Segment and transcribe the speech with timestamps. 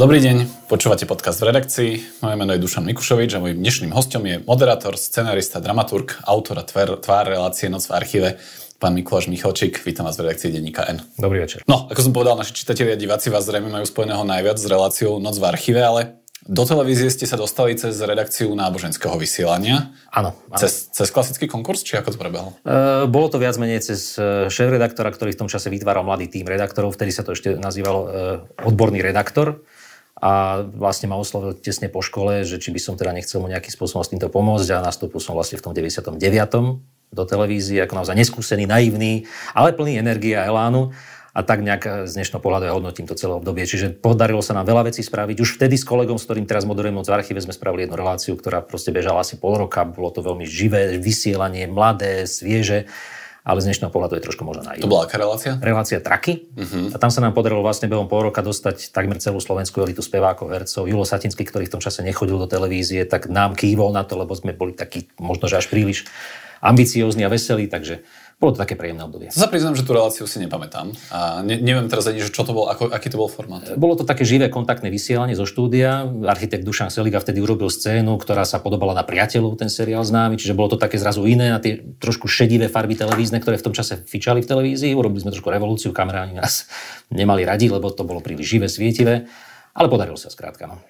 [0.00, 2.24] Dobrý deň, počúvate podcast v redakcii.
[2.24, 6.64] Moje meno je Dušan Mikušovič a mojím dnešným hostom je moderátor, scenarista, dramaturg, autor a
[6.64, 8.28] tvár, tvár relácie Noc v archíve,
[8.80, 9.76] pán Mikuláš Michalčík.
[9.84, 11.04] Vítam vás v redakcii denníka N.
[11.20, 11.68] Dobrý večer.
[11.68, 15.20] No, ako som povedal, naši čitatelia a diváci vás zrejme majú spojeného najviac s reláciou
[15.20, 16.16] Noc v archíve, ale
[16.48, 19.92] do televízie ste sa dostali cez redakciu náboženského vysielania.
[20.08, 20.32] Áno.
[20.56, 22.56] Cez, cez klasický konkurs, či ako to prebehlo?
[22.64, 26.48] E, bolo to viac menej cez e, šéf-redaktora, ktorý v tom čase vytváral mladý tým
[26.48, 28.08] redaktorov, vtedy sa to ešte nazývalo e,
[28.64, 29.60] odborný redaktor
[30.20, 33.72] a vlastne ma oslovil tesne po škole, že či by som teda nechcel mu nejakým
[33.72, 36.20] spôsobom s týmto pomôcť a nastúpil som vlastne v tom 99.
[37.10, 39.24] do televízie, ako naozaj neskúsený, naivný,
[39.56, 40.92] ale plný energie a elánu
[41.30, 43.62] a tak nejak z dnešného pohľadu ja hodnotím to celé obdobie.
[43.62, 45.36] Čiže podarilo sa nám veľa vecí spraviť.
[45.38, 48.34] Už vtedy s kolegom, s ktorým teraz moderujem moc v archíve, sme spravili jednu reláciu,
[48.34, 49.86] ktorá proste bežala asi pol roka.
[49.86, 52.90] Bolo to veľmi živé vysielanie, mladé, svieže
[53.40, 54.84] ale z dnešného pohľadu je trošku možno naivné.
[54.84, 55.56] To bola aká relácia?
[55.58, 56.52] Relácia Traky.
[56.52, 56.92] Uh-huh.
[56.92, 60.52] A tam sa nám podarilo vlastne behom pol roka dostať takmer celú slovenskú elitu spevákov,
[60.52, 60.84] hercov.
[60.84, 64.36] Julo Satinský, ktorý v tom čase nechodil do televízie, tak nám kývol na to, lebo
[64.36, 66.04] sme boli takí možno, že až príliš
[66.60, 68.04] ambiciózni a veselí, takže
[68.40, 69.28] bolo to také príjemné obdobie.
[69.28, 70.96] Sa priznám, že tú reláciu si nepamätám.
[71.12, 73.76] A ne, neviem teraz ani, že čo to bol, ako, aký to bol formát.
[73.76, 76.08] Bolo to také živé kontaktné vysielanie zo štúdia.
[76.24, 80.56] Architekt Dušan Seliga vtedy urobil scénu, ktorá sa podobala na priateľov, ten seriál známy, čiže
[80.56, 84.00] bolo to také zrazu iné a tie trošku šedivé farby televízne, ktoré v tom čase
[84.08, 84.96] fičali v televízii.
[84.96, 86.64] Urobili sme trošku revolúciu, kameráni nás
[87.12, 89.28] nemali radi, lebo to bolo príliš živé, svietivé,
[89.76, 90.64] ale podarilo sa skrátka.
[90.64, 90.80] No.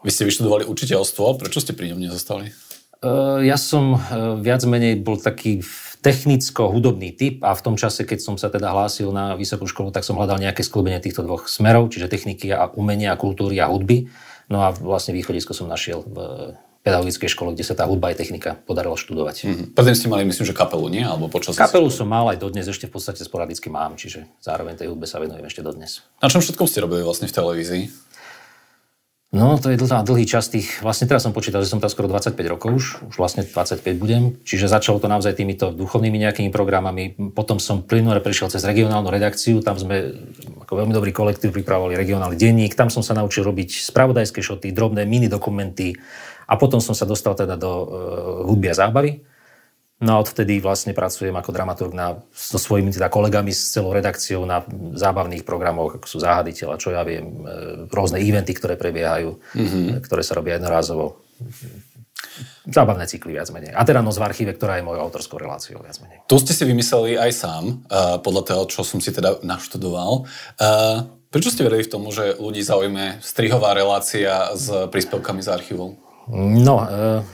[0.00, 2.56] Vy ste vyštudovali učiteľstvo, prečo ste pri ňom nezostali?
[3.04, 5.60] Uh, ja som uh, viac menej bol taký
[6.06, 10.06] technicko-hudobný typ a v tom čase, keď som sa teda hlásil na vysokú školu, tak
[10.06, 14.06] som hľadal nejaké sklbenie týchto dvoch smerov, čiže techniky a umenia, kultúry a hudby.
[14.46, 16.16] No a vlastne východisko som našiel v
[16.86, 19.36] pedagogickej škole, kde sa tá hudba aj technika podarilo študovať.
[19.42, 19.66] Mm-hmm.
[19.74, 21.02] Predtým ste mali, myslím, že kapelu, nie?
[21.02, 21.58] Alebo počas...
[21.58, 25.18] Kapelu som mal aj dodnes, ešte v podstate sporadicky mám, čiže zároveň tej hudbe sa
[25.18, 26.06] venujem ešte dodnes.
[26.22, 27.82] Na čom všetkom ste robili vlastne v televízii?
[29.36, 32.08] No, to je dlhá, dlhý čas tých, vlastne teraz som počítal, že som tam skoro
[32.08, 37.12] 25 rokov už, už vlastne 25 budem, čiže začalo to naozaj týmito duchovnými nejakými programami.
[37.36, 40.16] Potom som plynule prešiel cez regionálnu redakciu, tam sme
[40.64, 45.04] ako veľmi dobrý kolektív pripravovali regionálny denník, tam som sa naučil robiť spravodajské šoty, drobné
[45.04, 45.92] mini dokumenty
[46.48, 47.84] a potom som sa dostal teda do uh,
[48.48, 49.20] hudby a zábavy.
[49.96, 54.44] No a odvtedy vlastne pracujem ako dramaturg na, so svojimi teda kolegami s celou redakciou
[54.44, 54.60] na
[54.92, 60.04] zábavných programoch, ako sú Záhaditeľ a čo ja viem, e, rôzne eventy, ktoré prebiehajú, mm-hmm.
[60.04, 61.24] ktoré sa robia jednorázovo.
[62.68, 63.72] Zábavné cykly viac menej.
[63.72, 66.20] A teda Noc v archíve, ktorá je mojou autorskou reláciou viac menej.
[66.28, 70.28] Tu ste si vymysleli aj sám, uh, podľa toho, čo som si teda naštudoval.
[70.60, 75.96] Uh, prečo ste verili v tomu, že ľudí zaujme strihová relácia s príspevkami z archívov?
[76.36, 77.24] No, uh,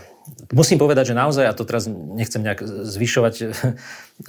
[0.53, 3.35] musím povedať, že naozaj, a to teraz nechcem nejak zvyšovať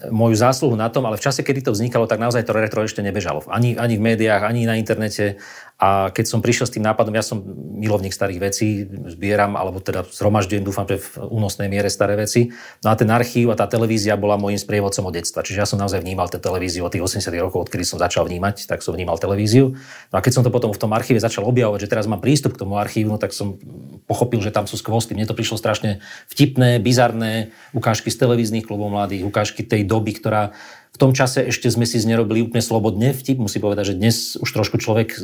[0.09, 3.05] moju zásluhu na tom, ale v čase, kedy to vznikalo, tak naozaj to retro ešte
[3.05, 3.45] nebežalo.
[3.51, 5.37] Ani, ani v médiách, ani na internete.
[5.83, 7.43] A keď som prišiel s tým nápadom, ja som
[7.75, 12.55] milovník starých vecí, zbieram, alebo teda zhromažďujem, dúfam, že v únosnej miere staré veci.
[12.87, 15.43] No a ten archív a tá televízia bola môjim sprievodcom od detstva.
[15.43, 18.63] Čiže ja som naozaj vnímal tú televíziu od tých 80 rokov, odkedy som začal vnímať,
[18.63, 19.75] tak som vnímal televíziu.
[20.07, 22.55] No a keď som to potom v tom archíve začal objavovať, že teraz mám prístup
[22.55, 23.59] k tomu archívu, no tak som
[24.07, 25.19] pochopil, že tam sú skvosty.
[25.19, 25.99] Mne to prišlo strašne
[26.31, 30.55] vtipné, bizarné, ukážky z televíznych klubov mladých, ukážky tej doby, ktorá
[30.93, 33.41] v tom čase ešte sme si nerobili úplne slobodne vtip.
[33.41, 35.19] Musím povedať, že dnes už trošku človek e,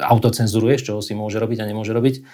[0.00, 2.24] autocenzuruje, čo si môže robiť a nemôže robiť.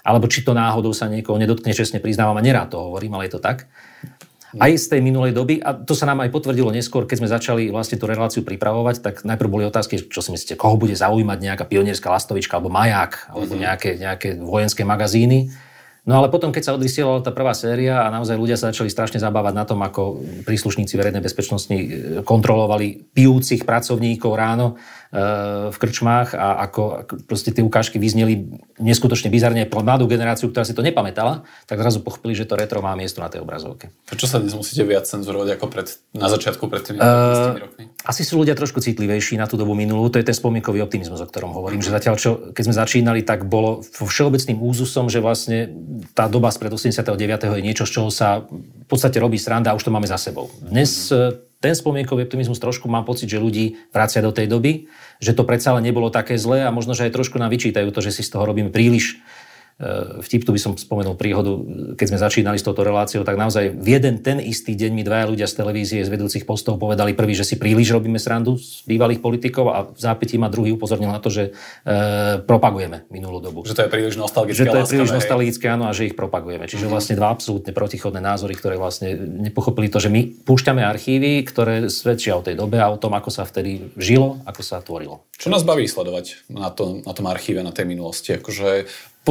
[0.00, 3.36] Alebo či to náhodou sa niekoho nedotkne, čestne priznávam a nerád to hovorím, ale je
[3.36, 3.68] to tak.
[4.56, 7.62] Aj z tej minulej doby, a to sa nám aj potvrdilo neskôr, keď sme začali
[7.70, 11.64] vlastne tú reláciu pripravovať, tak najprv boli otázky, čo si myslíte, koho bude zaujímať nejaká
[11.70, 13.62] pionierská lastovička alebo maják, alebo mm-hmm.
[13.62, 15.54] nejaké, nejaké vojenské magazíny.
[16.08, 19.20] No ale potom, keď sa odvysielala tá prvá séria a naozaj ľudia sa začali strašne
[19.20, 21.88] zabávať na tom, ako príslušníci verejnej bezpečnosti e,
[22.24, 24.80] kontrolovali pijúcich pracovníkov ráno
[25.12, 28.48] e, v krčmách a ako proste tie ukážky vyzneli
[28.80, 32.80] neskutočne bizarne pre mladú generáciu, ktorá si to nepamätala, tak zrazu pochopili, že to retro
[32.80, 33.92] má miesto na tej obrazovke.
[34.08, 35.86] Prečo sa dnes musíte viac cenzurovať ako pred,
[36.16, 37.92] na začiatku pred tými, uh, rokmi?
[38.08, 40.08] Asi sú ľudia trošku citlivejší na tú dobu minulú.
[40.08, 41.84] To je ten spomienkový optimizmus, o ktorom hovorím.
[41.84, 45.68] Že zatiaľ, čo, keď sme začínali, tak bolo všeobecným úzusom, že vlastne
[46.14, 47.06] tá doba spred 89.
[47.58, 50.50] je niečo, z čoho sa v podstate robí sranda a už to máme za sebou.
[50.62, 51.60] Dnes mm.
[51.60, 54.86] ten spomienkový optimizmus trošku mám pocit, že ľudí vracia do tej doby,
[55.18, 58.00] že to predsa ale nebolo také zlé a možno, že aj trošku nám vyčítajú to,
[58.00, 59.18] že si z toho robíme príliš
[60.20, 61.56] vtip, tu by som spomenul príhodu,
[61.96, 65.24] keď sme začínali s touto reláciou, tak naozaj v jeden ten istý deň mi dvaja
[65.32, 69.24] ľudia z televízie, z vedúcich postov povedali prvý, že si príliš robíme srandu z bývalých
[69.24, 71.50] politikov a v zápätí ma druhý upozornil na to, že e,
[72.44, 73.64] propagujeme minulú dobu.
[73.64, 74.60] Že to je príliš nostalgické.
[74.60, 76.68] Že to je príliš nostalgické, áno, a že ich propagujeme.
[76.68, 76.92] Čiže mm-hmm.
[76.92, 82.36] vlastne dva absolútne protichodné názory, ktoré vlastne nepochopili to, že my púšťame archívy, ktoré svedčia
[82.36, 85.24] o tej dobe a o tom, ako sa vtedy žilo, ako sa tvorilo.
[85.40, 88.36] Čo nás baví sledovať na, to, na tom archíve, na tej minulosti?
[88.36, 88.84] Akože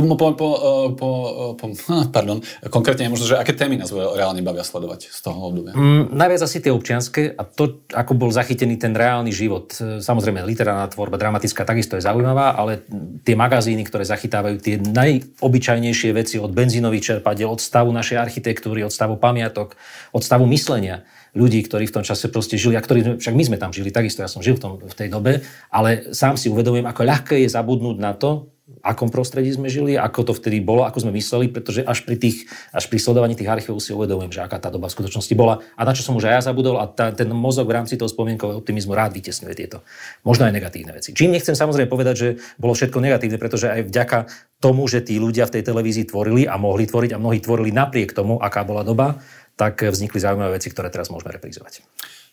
[0.04, 0.50] po, po, po,
[0.96, 1.10] po,
[1.56, 1.66] po,
[2.16, 5.74] pardon, konkrétne možno, že aké témy nás reálne bavia sledovať z toho obdobia?
[5.76, 9.72] Mm, najviac asi tie občianske a to, ako bol zachytený ten reálny život.
[9.78, 12.86] Samozrejme, literárna tvorba, dramatická takisto je zaujímavá, ale
[13.28, 18.94] tie magazíny, ktoré zachytávajú tie najobyčajnejšie veci od benzínových čerpadiel, od stavu našej architektúry, od
[18.94, 19.76] stavu pamiatok,
[20.16, 21.04] od stavu myslenia
[21.38, 24.26] ľudí, ktorí v tom čase proste žili, a ktorí, však my sme tam žili, takisto
[24.26, 27.50] ja som žil v, tom, v tej dobe, ale sám si uvedomujem, ako ľahké je
[27.50, 28.50] zabudnúť na to,
[28.80, 32.48] akom prostredí sme žili, ako to vtedy bolo, ako sme mysleli, pretože až pri, tých,
[32.72, 35.82] až pri sledovaní tých archívov si uvedomujem, že aká tá doba v skutočnosti bola a
[35.84, 38.64] na čo som už aj ja zabudol a tá, ten mozog v rámci toho spomienkového
[38.64, 39.84] optimizmu rád vytesňuje tieto
[40.24, 41.12] možno aj negatívne veci.
[41.12, 44.18] Čím nechcem samozrejme povedať, že bolo všetko negatívne, pretože aj vďaka
[44.64, 48.16] tomu, že tí ľudia v tej televízii tvorili a mohli tvoriť a mnohí tvorili napriek
[48.16, 49.20] tomu, aká bola doba,
[49.60, 51.84] tak vznikli zaujímavé veci, ktoré teraz môžeme reprizovať.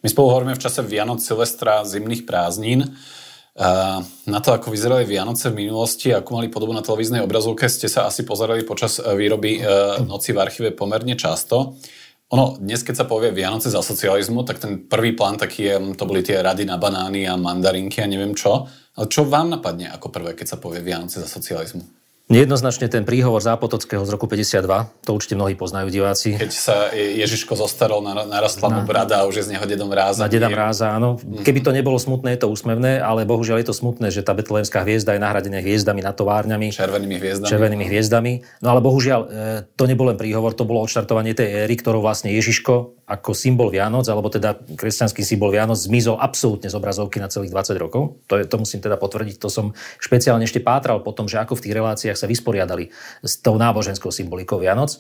[0.05, 2.95] My spolu hovoríme v čase Vianoc, Silvestra, zimných prázdnin.
[3.57, 8.05] Na to, ako vyzerali Vianoce v minulosti, ako mali podobu na televíznej obrazovke, ste sa
[8.05, 9.61] asi pozerali počas e, výroby e,
[10.05, 11.73] Noci v archíve pomerne často.
[12.37, 16.05] Ono, dnes keď sa povie Vianoce za socializmu, tak ten prvý plán taký je, to
[16.05, 18.69] boli tie rady na banány a mandarinky a neviem čo.
[18.93, 22.06] Ale čo vám napadne ako prvé, keď sa povie Vianoce za socializmu?
[22.27, 24.67] Nejednoznačne ten príhovor Zápotockého z roku 52,
[25.07, 26.35] to určite mnohí poznajú diváci.
[26.35, 30.27] Keď sa Ježiško zostarol, narastla mu brada a už je z neho dedom ráza.
[30.27, 31.23] Na dedom ráza, áno.
[31.23, 31.47] Mhm.
[31.47, 34.83] Keby to nebolo smutné, je to úsmevné, ale bohužiaľ je to smutné, že tá betlehemská
[34.83, 36.75] hviezda je nahradená hviezdami na továrňami.
[36.75, 37.47] Červenými hviezdami.
[37.47, 38.33] Červenými hviezdami.
[38.59, 39.29] No ale bohužiaľ, e,
[39.79, 44.03] to nebol len príhovor, to bolo odštartovanie tej éry, ktorou vlastne Ježiško ako symbol Vianoc,
[44.11, 48.19] alebo teda kresťanský symbol Vianoc, zmizol absolútne z obrazovky na celých 20 rokov.
[48.27, 51.55] To, je, to musím teda potvrdiť, to som špeciálne ešte pátral po tom, že ako
[51.55, 52.89] v tých reláciách sa vysporiadali
[53.21, 54.99] s tou náboženskou symbolikou Vianoc.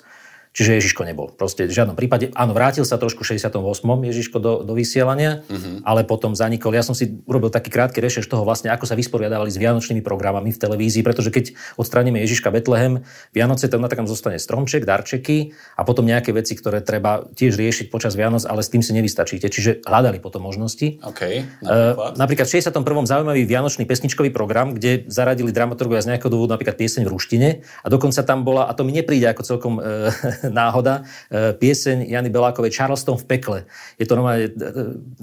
[0.57, 1.29] Čiže Ježiško nebol.
[1.37, 2.33] Proste v žiadnom prípade.
[2.33, 3.61] Áno, vrátil sa trošku v 68.
[3.85, 5.85] Ježiško do, do vysielania, uh-huh.
[5.85, 6.73] ale potom zanikol.
[6.73, 10.57] Ja som si urobil taký krátky rešerš toho vlastne, ako sa vysporiadávali s vianočnými programami
[10.57, 13.05] v televízii, pretože keď odstraníme Ježiška Betlehem,
[13.37, 17.93] Vianoce, tam na takom zostane stromček, darčeky a potom nejaké veci, ktoré treba tiež riešiť
[17.93, 19.53] počas Vianoc, ale s tým si nevystačíte.
[19.53, 21.05] Čiže hľadali potom možnosti.
[21.05, 22.17] Okay, napríklad.
[22.17, 23.05] Uh, napríklad v 61.
[23.05, 27.49] zaujímavý vianočný pesničkový program, kde zaradili dramaturgovia z nejakého dôvodu napríklad pieseň v ruštine
[27.85, 30.09] a dokonca tam bola, a to mi nepríde ako celkom uh,
[30.51, 33.59] náhoda, e, pieseň Jany Belákovej Charleston v pekle.
[33.97, 34.53] Je to normálne e,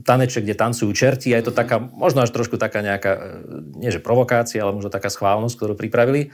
[0.03, 3.21] taneček, kde tancujú čerti a je to taká, možno až trošku taká nejaká, e,
[3.79, 6.33] nie že provokácia, ale možno taká schválnosť, ktorú pripravili.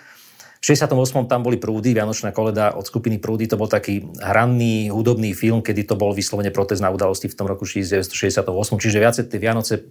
[0.59, 1.31] V 68.
[1.31, 3.47] tam boli Prúdy, Vianočná koleda od skupiny Prúdy.
[3.47, 7.47] To bol taký hranný hudobný film, kedy to bol vyslovene protest na udalosti v tom
[7.47, 8.43] roku 1968.
[8.75, 9.87] Čiže viacej tie Vianoce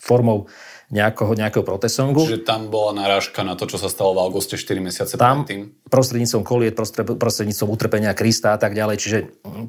[0.00, 0.48] formou
[0.90, 2.26] nejakého, nejakého protesongu.
[2.26, 5.70] Čiže tam bola narážka na to, čo sa stalo v auguste 4 mesiace tam, predtým.
[5.86, 8.96] Prostredníctvom koliet, prostredníctvom utrpenia Krista a tak ďalej.
[8.98, 9.18] Čiže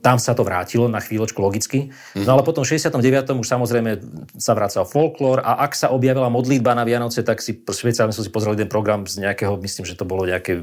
[0.02, 1.94] tam sa to vrátilo na chvíľočku logicky.
[1.94, 2.26] Mm-hmm.
[2.26, 3.38] No ale potom v 69.
[3.38, 4.02] už samozrejme
[4.42, 8.34] sa vracal folklór a ak sa objavila modlitba na Vianoce, tak si špeciálne som si
[8.34, 10.58] pozrel jeden program z nejakého, myslím, že to bolo nejaké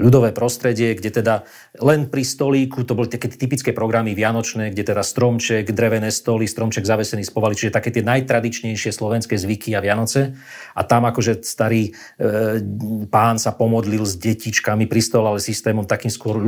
[0.00, 1.44] ľudové prostredie, kde teda
[1.84, 6.88] len pri stolíku, to boli také typické programy vianočné, kde teda stromček, drevené stoly, stromček
[6.88, 10.38] zavesený z povali, čiže také tie najtradičnejšie slovenské zvyky zvyky a Vianoce.
[10.78, 12.62] A tam akože starý e,
[13.10, 16.38] pán sa pomodlil s detičkami pri stole, ale systémom takým skôr,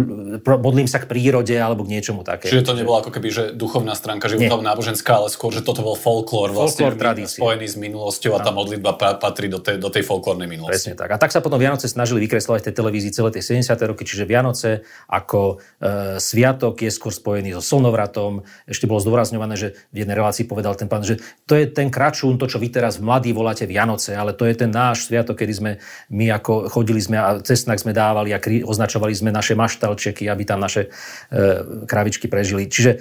[0.46, 2.46] modlím sa k prírode alebo k niečomu také.
[2.46, 5.98] Čiže to nebolo ako keby, že duchovná stránka života náboženská, ale skôr, že toto bol
[5.98, 6.94] folklór, vlastne
[7.26, 10.94] spojený s minulosťou a tá modlitba patrí do tej, do tej folklórnej minulosti.
[10.94, 11.10] Presne tak.
[11.10, 13.74] A tak sa potom Vianoce snažili vykreslovať v tej televízii celé tie 70.
[13.90, 18.46] roky, čiže Vianoce ako e, sviatok je skôr spojený so slnovratom.
[18.70, 21.18] Ešte bolo zdôrazňované, že v jednej relácii povedal ten pán, že
[21.48, 24.68] to je ten kračún, to, čo vy teraz mladí voláte Vianoce, ale to je ten
[24.68, 25.70] náš sviatok, kedy sme
[26.10, 30.42] my ako chodili sme a cestnak sme dávali a kri, označovali sme naše maštalčeky, aby
[30.44, 31.38] tam naše e,
[31.86, 32.68] kravičky prežili.
[32.68, 32.98] Čiže e,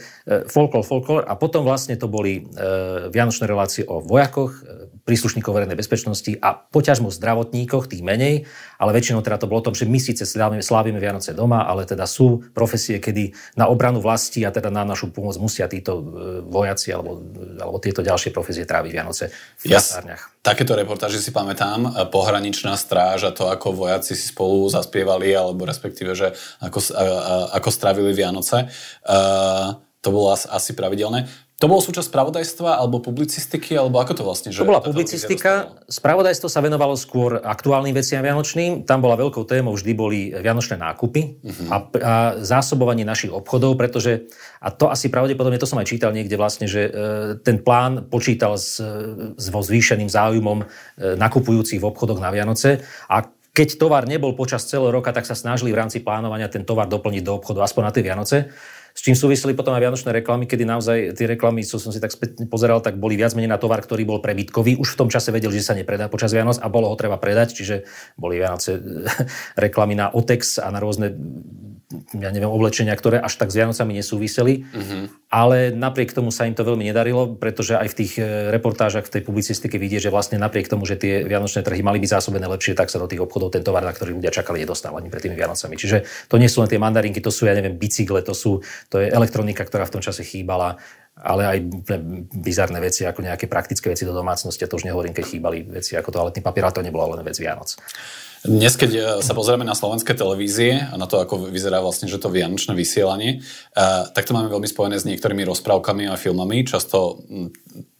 [0.47, 4.63] folklor, folklor a potom vlastne to boli e, vianočné relácie o vojakoch,
[5.03, 8.45] príslušníkov verejnej bezpečnosti a poťažmo zdravotníkoch, tých menej,
[8.77, 11.89] ale väčšinou teda to bolo o tom, že my síce slávime, slávime Vianoce doma, ale
[11.89, 16.03] teda sú profesie, kedy na obranu vlasti a teda na našu pomoc musia títo e,
[16.45, 17.21] vojaci alebo,
[17.57, 20.41] alebo tieto ďalšie profesie tráviť Vianoce v ja, kasárniach.
[20.41, 25.65] Takéto reportáže si pamätám, e, pohraničná stráž a to, ako vojaci si spolu zaspievali, alebo
[25.65, 27.03] respektíve, že ako, a,
[27.57, 28.69] ako strávili Vianoce.
[29.05, 31.29] Uh, to bolo asi pravidelné.
[31.61, 34.49] To bolo súčasť spravodajstva alebo publicistiky, alebo ako to vlastne?
[34.49, 35.77] Že to bola publicistika.
[35.85, 38.81] Spravodajstvo sa venovalo skôr aktuálnym veciam vianočným.
[38.81, 41.67] Tam bola veľkou témou, vždy boli vianočné nákupy uh-huh.
[41.69, 44.25] a, a zásobovanie našich obchodov, pretože,
[44.57, 46.91] a to asi pravdepodobne, to som aj čítal niekde vlastne, že e,
[47.45, 48.81] ten plán počítal s,
[49.37, 50.65] s vo zvýšeným záujmom e,
[51.13, 55.75] nakupujúcich v obchodoch na Vianoce a keď tovar nebol počas celého roka, tak sa snažili
[55.75, 58.37] v rámci plánovania ten tovar doplniť do obchodu aspoň na tie Vianoce.
[58.91, 62.11] S čím súviseli potom aj vianočné reklamy, kedy naozaj tie reklamy, čo som si tak
[62.11, 64.75] späť pozeral, tak boli viac menej na tovar, ktorý bol prebytkový.
[64.75, 67.55] Už v tom čase vedeli, že sa nepredá počas Vianoc a bolo ho treba predať,
[67.55, 67.87] čiže
[68.19, 68.83] boli Vianoce
[69.63, 71.15] reklamy na Otex a na rôzne
[72.15, 74.63] ja neviem, oblečenia, ktoré až tak s Vianocami nesúviseli.
[74.71, 75.11] Uh-huh.
[75.31, 79.19] Ale napriek tomu sa im to veľmi nedarilo, pretože aj v tých e, reportážach, v
[79.19, 82.75] tej publicistike vidie, že vlastne napriek tomu, že tie vianočné trhy mali byť zásobené lepšie,
[82.75, 85.39] tak sa do tých obchodov ten tovar, na ktorý ľudia čakali, nedostal ani pred tými
[85.39, 85.79] Vianocami.
[85.79, 88.59] Čiže to nie sú len tie mandarinky, to sú, ja neviem, bicykle, to, sú,
[88.91, 90.79] to je elektronika, ktorá v tom čase chýbala
[91.21, 91.57] ale aj
[92.33, 94.65] bizarné veci, ako nejaké praktické veci do domácnosti.
[94.65, 97.37] A to už nehovorím, keď chýbali veci ako toaletný papier, ale to nebola len vec
[97.37, 97.77] Vianoc.
[98.41, 102.17] Dnes, keď e, sa pozrieme na slovenské televízie a na to, ako vyzerá vlastne, že
[102.17, 103.79] to vianočné vysielanie, e,
[104.17, 106.65] tak to máme veľmi spojené s niektorými rozprávkami a filmami.
[106.65, 107.21] Často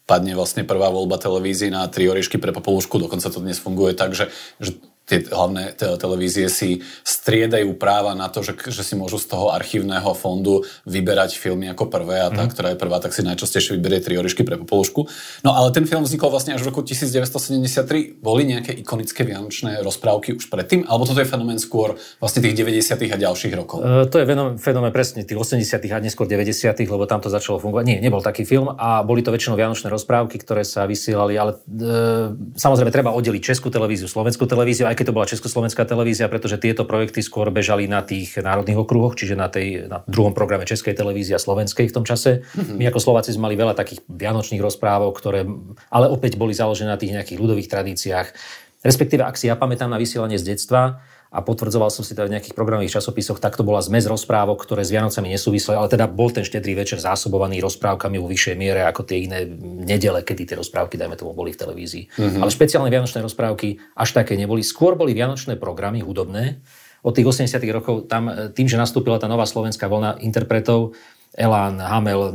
[0.09, 4.17] padne vlastne prvá voľba televízie na tri oriešky pre popolušku, dokonca to dnes funguje tak,
[4.17, 4.75] že, že
[5.09, 10.13] tie hlavné televízie si striedajú práva na to, že, že si môžu z toho archívneho
[10.15, 12.51] fondu vyberať filmy ako prvé a tá, mm.
[12.53, 15.09] ktorá je prvá, tak si najčastejšie vyberie tri orišky pre popolušku.
[15.43, 18.21] No ale ten film vznikol vlastne až v roku 1973.
[18.21, 20.85] Boli nejaké ikonické vianočné rozprávky už predtým?
[20.85, 22.95] Alebo toto je fenomén skôr vlastne tých 90.
[23.11, 23.81] a ďalších rokov?
[23.81, 24.25] Uh, to je
[24.61, 25.81] fenomén presne tých 80.
[25.91, 26.71] a neskôr 90.
[26.87, 27.83] lebo tam to začalo fungovať.
[27.83, 32.31] Nie, nebol taký film a boli to väčšinou vianočné rozprávky, ktoré sa vysielali, ale uh,
[32.55, 36.83] samozrejme treba oddeliť Českú televíziu, Slovenskú televíziu, aj keď to bola Československá televízia, pretože tieto
[36.83, 41.31] projekty skôr bežali na tých národných okruhoch, čiže na, tej, na druhom programe Českej televízie
[41.31, 42.43] a Slovenskej v tom čase.
[42.43, 42.75] Mm-hmm.
[42.75, 45.47] My ako Slováci sme mali veľa takých vianočných rozprávok, ktoré
[45.87, 48.27] ale opäť boli založené na tých nejakých ľudových tradíciách.
[48.83, 50.99] Respektíve, ak si ja pamätám na vysielanie z detstva,
[51.31, 54.83] a potvrdzoval som si to v nejakých programových časopisoch, tak to bola zmes rozprávok, ktoré
[54.83, 59.07] s Vianocami nesúvisli, ale teda bol ten štedrý večer zásobovaný rozprávkami vo vyššej miere ako
[59.07, 59.47] tie iné
[59.87, 62.03] nedele, kedy tie rozprávky, dajme tomu, boli v televízii.
[62.11, 62.41] Mm-hmm.
[62.43, 64.59] Ale špeciálne vianočné rozprávky až také neboli.
[64.59, 66.59] Skôr boli vianočné programy hudobné.
[67.01, 70.99] Od tých 80 rokov tam, tým, že nastúpila tá nová slovenská vlna interpretov,
[71.31, 72.31] Elán, Hamel, e,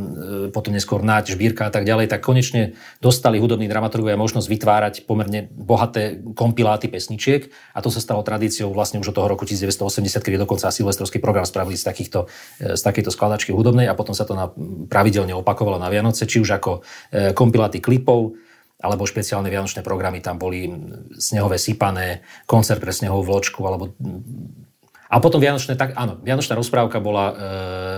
[0.49, 2.73] potom neskôr Naď, Žbírka a tak ďalej, tak konečne
[3.05, 8.97] dostali hudobní dramaturgovia možnosť vytvárať pomerne bohaté kompiláty pesničiek a to sa stalo tradíciou vlastne
[8.97, 12.25] už od toho roku 1980, kedy dokonca silvestrovský program spravili z, takýchto,
[12.57, 14.49] e, z takejto skladačky hudobnej a potom sa to na,
[14.89, 16.81] pravidelne opakovalo na Vianoce, či už ako
[17.13, 18.33] e, kompiláty klipov,
[18.77, 20.69] alebo špeciálne vianočné programy, tam boli
[21.17, 23.97] snehové sypané, koncert pre snehovú vločku, alebo
[25.07, 27.35] a potom Vianočné, tak áno, Vianočná rozprávka bola e,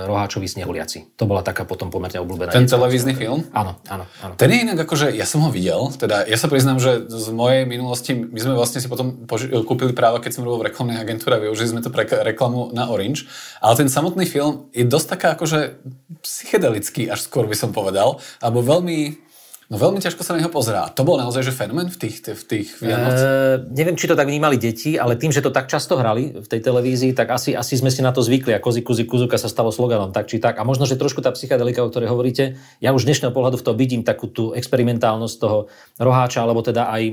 [0.05, 1.17] Roháčovi snehuliaci.
[1.17, 2.53] To bola taká potom pomerne obľúbená.
[2.53, 3.49] Ten televízny film?
[3.57, 4.33] Áno, áno, áno.
[4.37, 7.65] Ten je inak akože, ja som ho videl, teda ja sa priznám, že z mojej
[7.65, 11.41] minulosti, my sme vlastne si potom poži- kúpili práva, keď som robil v reklamnej agentúre
[11.41, 13.25] využili sme to pre reklamu na Orange,
[13.65, 15.81] ale ten samotný film je dosť taká akože
[16.21, 19.28] psychedelický, až skôr by som povedal, alebo veľmi
[19.69, 20.89] No veľmi ťažko sa na neho pozerá.
[20.97, 23.21] To bol naozaj že fenomén v tých, v tých Vianoc?
[23.21, 26.49] E, neviem, či to tak vnímali deti, ale tým, že to tak často hrali v
[26.49, 29.45] tej televízii, tak asi, asi sme si na to zvykli a kozy, kuzy, kuzuka sa
[29.45, 30.57] stalo sloganom tak či tak.
[30.57, 33.77] A možno, že trošku tá psychedelika, o ktorej hovoríte, ja už dnešného pohľadu v tom
[33.77, 35.69] vidím takú tú experimentálnosť toho
[36.01, 37.13] roháča, alebo teda aj e,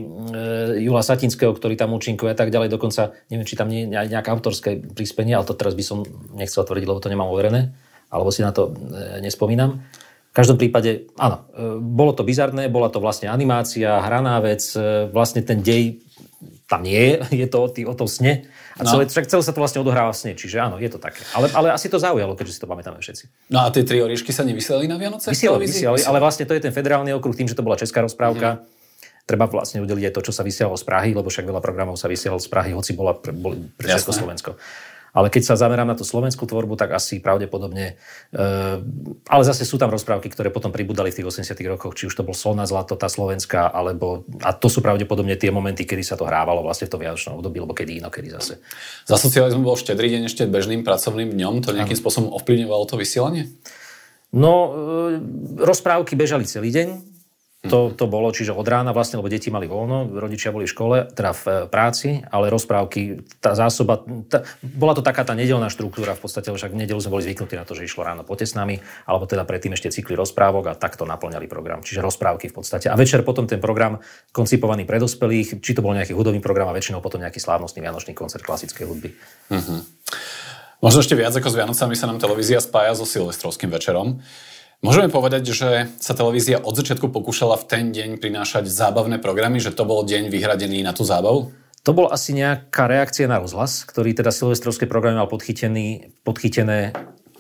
[0.88, 2.72] Jula Satinského, ktorý tam účinkuje a tak ďalej.
[2.72, 6.64] Dokonca neviem, či tam nie je nejaké autorské príspenie, ale to teraz by som nechcel
[6.64, 7.76] tvrdiť, lebo to nemám overené,
[8.08, 9.84] alebo si na to e, nespomínam.
[10.36, 15.08] V každom prípade, áno, e, bolo to bizarné, bola to vlastne animácia, hraná vec, e,
[15.08, 16.04] vlastne ten dej
[16.68, 17.14] tam nie je,
[17.46, 18.44] je to o, tý, o tom sne.
[18.76, 18.92] A no.
[18.92, 21.24] celé, však celé sa to vlastne odohráva v sne, čiže áno, je to také.
[21.32, 23.32] Ale, ale asi to zaujalo, keďže si to pamätáme všetci.
[23.48, 25.32] No a tie tri oriešky sa nevysielali na Vianoce?
[25.32, 28.60] Vysielali, vysielali, ale vlastne to je ten federálny okruh, tým, že to bola česká rozprávka.
[28.60, 28.76] Mm.
[29.26, 32.12] Treba vlastne udeliť aj to, čo sa vysielalo z Prahy, lebo však veľa programov sa
[32.12, 34.60] vysielalo z Prahy, hoci bola pre, boli pre Československo.
[35.16, 37.96] Ale keď sa zamerám na tú slovenskú tvorbu, tak asi pravdepodobne...
[38.36, 38.44] E,
[39.32, 42.28] ale zase sú tam rozprávky, ktoré potom pribudali v tých 80 rokoch, či už to
[42.28, 44.28] bol Solná zlato, tá slovenská, alebo...
[44.44, 47.64] A to sú pravdepodobne tie momenty, kedy sa to hrávalo vlastne v tom vianočnom období,
[47.64, 48.60] alebo kedy inokedy zase.
[49.08, 51.64] Za socializmu bol štedrý deň ešte bežným pracovným dňom.
[51.64, 53.56] To nejakým spôsobom ovplyvňovalo to vysielanie?
[54.36, 57.15] No, e, rozprávky bežali celý deň
[57.70, 60.98] to, to bolo, čiže od rána vlastne, lebo deti mali voľno, rodičia boli v škole,
[61.12, 66.14] teda v e, práci, ale rozprávky, tá zásoba, tá, bola to taká tá nedelná štruktúra
[66.14, 69.26] v podstate, však v nedelu sme boli zvyknutí na to, že išlo ráno potesnami, alebo
[69.30, 71.86] teda predtým ešte cykly rozprávok a takto naplňali program.
[71.86, 72.88] Čiže rozprávky v podstate.
[72.90, 76.76] A večer potom ten program koncipovaný pre dospelých, či to bol nejaký hudobný program a
[76.76, 79.10] väčšinou potom nejaký slávnostný vianočný koncert klasickej hudby.
[79.52, 79.82] Uh-huh.
[80.84, 84.22] Možno ešte viac ako s Vianocami sa nám televízia spája so silvestrovským večerom.
[84.86, 89.74] Môžeme povedať, že sa televízia od začiatku pokúšala v ten deň prinášať zábavné programy, že
[89.74, 91.50] to bol deň vyhradený na tú zábavu?
[91.86, 96.94] To bol asi nejaká reakcia na rozhlas, ktorý teda silvestrovské programy mal podchytený, podchytené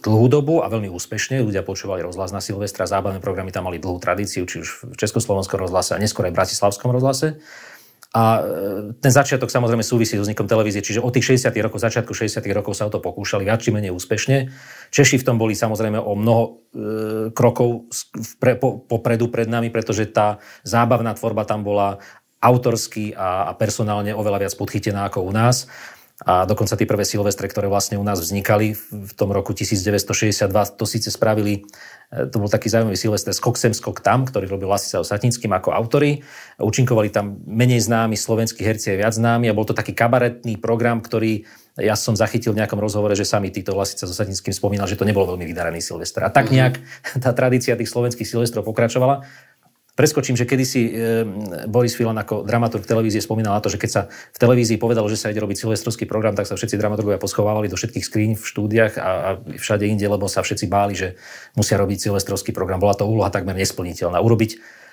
[0.06, 1.42] dlhú dobu a veľmi úspešne.
[1.42, 5.58] Ľudia počúvali rozhlas na Silvestra, zábavné programy tam mali dlhú tradíciu, či už v Československom
[5.58, 7.42] rozhlase a neskôr aj v Bratislavskom rozhlase.
[8.15, 8.41] A e,
[9.03, 11.51] ten začiatok samozrejme súvisí s vznikom televízie, čiže od tých 60.
[11.60, 12.39] rokov, začiatku 60.
[12.55, 14.55] rokov sa o to pokúšali viac či menej úspešne.
[14.88, 16.50] Češi v tom boli samozrejme o mnoho e,
[17.36, 17.91] krokov
[18.39, 22.00] pre, po, popredu pred nami, pretože tá zábavná tvorba tam bola
[22.39, 25.67] autorsky a, a personálne oveľa viac podchytená ako u nás.
[26.24, 30.48] A dokonca tie prvé silvestre, ktoré vlastne u nás vznikali v tom roku 1962,
[30.79, 31.67] to síce spravili,
[32.07, 35.75] e, to bol taký zaujímavý silvestre Skok sem, skok tam, ktorý robil Lasica Satinským ako
[35.75, 36.24] autory.
[36.55, 41.03] Učinkovali tam menej známi slovenskí herci aj viac známi a bol to taký kabaretný program,
[41.03, 41.43] ktorý
[41.75, 45.03] ja som zachytil v nejakom rozhovore, že sami títo Lasica so Satinským spomínal, že to
[45.03, 46.24] nebol veľmi vydaraný silvestr.
[46.24, 46.53] A tak mhm.
[46.55, 46.75] nejak
[47.24, 49.27] tá tradícia tých slovenských silvestrov pokračovala.
[49.96, 50.92] Preskočím, že kedysi e,
[51.72, 55.16] Boris Filan ako dramaturg televízie spomínal na to, že keď sa v televízii povedalo, že
[55.16, 58.94] sa ide robiť silvestrovský program, tak sa všetci dramaturgovia poschovávali do všetkých skríň v štúdiách
[59.00, 61.16] a, a všade inde, lebo sa všetci báli, že
[61.56, 62.84] musia robiť silvestrovský program.
[62.84, 64.20] Bola to úloha takmer nesplniteľná.
[64.20, 64.84] Urobiť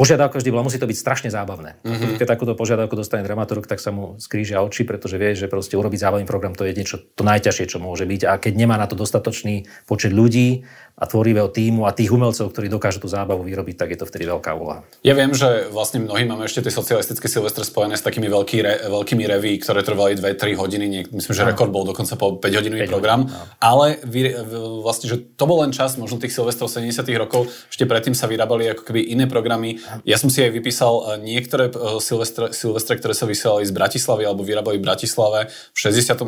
[0.00, 1.76] Požiadavka vždy bola, musí to byť strašne zábavné.
[1.84, 2.16] Mm-hmm.
[2.16, 6.00] Keď takúto požiadavku dostane dramaturg, tak sa mu skrížia oči, pretože vie, že proste urobiť
[6.00, 8.24] zábavný program to je niečo to najťažšie, čo môže byť.
[8.24, 10.64] A keď nemá na to dostatočný počet ľudí,
[11.00, 14.28] a tvorivého týmu a tých umelcov, ktorí dokážu tú zábavu vyrobiť, tak je to vtedy
[14.28, 14.84] veľká úloha.
[15.00, 18.84] Ja viem, že vlastne mnohí máme ešte tie socialistické silvestre spojené s takými veľký re,
[18.84, 22.84] veľkými reví, ktoré trvali 2-3 hodiny, niek- myslím, že rekord bol dokonca po 5 hodinový
[22.84, 24.44] program, hodin, ale vy,
[24.84, 28.68] vlastne, že to bol len čas možno tých silvestrov 70 rokov, ešte predtým sa vyrábali
[28.68, 29.80] ako keby iné programy.
[30.04, 34.26] Ja som si aj vypísal e, niektoré e, silvestre, silvestre ktoré sa vysielali z Bratislavy
[34.26, 36.26] alebo vyrábali v Bratislave v 66.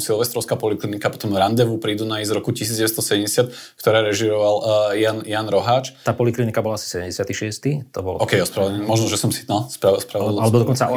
[0.00, 4.64] Silvestrovská poliklinika, potom Randevu pri Dunaji z roku 1970, ktoré režiroval uh,
[4.98, 5.94] Jan, Jan Roháč.
[6.02, 7.92] Tá poliklinika bola asi 76.
[7.94, 8.16] To bolo...
[8.22, 8.86] OK, ospravedlňujem.
[8.86, 10.90] Možno, že som si no, spravil, spravil Alebo dokonca...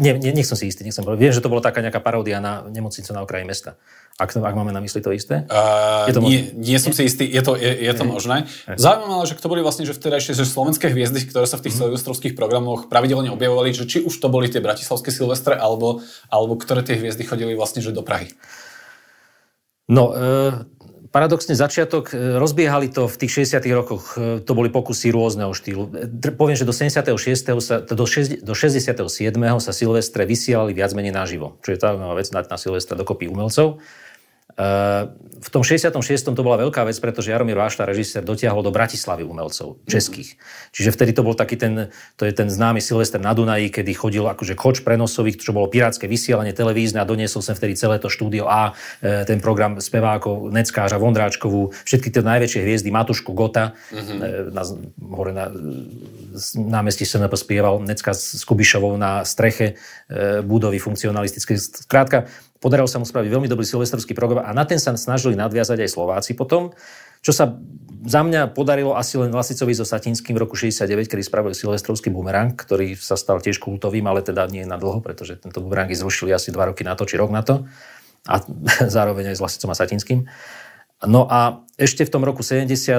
[0.00, 1.20] Nie, nie, nech som si istý, nechcem povedať.
[1.20, 3.78] Viem, že to bola taká nejaká paródia na nemocnicu na okraji mesta.
[4.20, 5.48] Ak, ak máme na mysli to isté?
[5.48, 8.44] Uh, je to nie, nie som si istý, je to, je, je to možné.
[8.68, 11.80] Zaujímavé, že kto boli vlastne, že vtedajšie že slovenské hviezdy, ktoré sa v tých mm.
[11.80, 16.84] silvestrovských programoch pravidelne objavovali, že či už to boli tie bratislavské silvestre, alebo, alebo ktoré
[16.84, 18.28] tie hviezdy chodili vlastne že do Prahy.
[19.88, 20.68] No, e,
[21.10, 25.90] Paradoxne začiatok, e, rozbiehali to v tých 60 rokoch, e, to boli pokusy rôzneho štýlu.
[26.38, 27.58] Poviem, že do 76.
[27.58, 29.10] Sa, do, 60, do 67.
[29.58, 31.58] sa Silvestre vysielali viac menej naživo.
[31.66, 33.82] Čo je tá vec na, na Silvestre dokopy umelcov.
[35.40, 35.96] V tom 66.
[36.36, 40.36] to bola veľká vec, pretože Jaromír Vášta, režisér, dotiahol do Bratislavy umelcov českých.
[40.36, 40.40] Mm.
[40.76, 41.88] Čiže vtedy to bol taký ten,
[42.20, 46.04] to je ten známy Silvester na Dunaji, kedy chodil akože koč prenosových, čo bolo pirátske
[46.04, 51.00] vysielanie televízne a doniesol sem vtedy celé to štúdio A, e, ten program spevákov Neckáža,
[51.00, 54.52] Vondráčkovú, všetky tie najväčšie hviezdy, Matušku Gota, mm-hmm.
[54.52, 54.62] na,
[55.08, 55.48] hore na
[56.54, 61.56] námestí SNP spieval Necka s Kubišovou na streche e, budovy funkcionalistické.
[61.56, 62.28] Skrátka,
[62.60, 65.90] Podarilo sa mu spraviť veľmi dobrý silvestrovský program a na ten sa snažili nadviazať aj
[65.96, 66.76] Slováci potom,
[67.24, 67.56] čo sa
[68.00, 72.56] za mňa podarilo asi len Vlasicovi so Satinským v roku 69, kedy spravili silvestrovský bumerang,
[72.56, 76.48] ktorý sa stal tiež kultovým, ale teda nie na dlho, pretože tento bumerang zrušili asi
[76.48, 77.68] dva roky na to, či rok na to.
[78.24, 78.40] A
[78.96, 80.24] zároveň aj s Vlasicom a Satinským.
[81.04, 82.92] No a ešte v tom roku 70 e,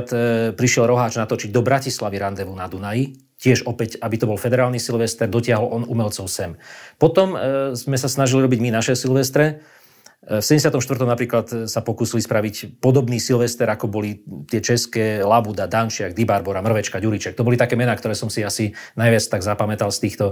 [0.58, 5.26] prišiel Roháč natočiť do Bratislavy randevu na Dunaji, tiež opäť, aby to bol federálny Silvester,
[5.26, 6.54] dotiahol on umelcov sem.
[7.02, 9.66] Potom e, sme sa snažili robiť my naše Silvestre.
[10.22, 10.78] E, v 74.
[11.02, 17.34] napríklad sa pokúsili spraviť podobný Silvester, ako boli tie české Labuda, Dančiak, Dibarbora, Mrvečka, Ďuriček.
[17.34, 20.26] To boli také mená, ktoré som si asi najviac tak zapamätal z týchto.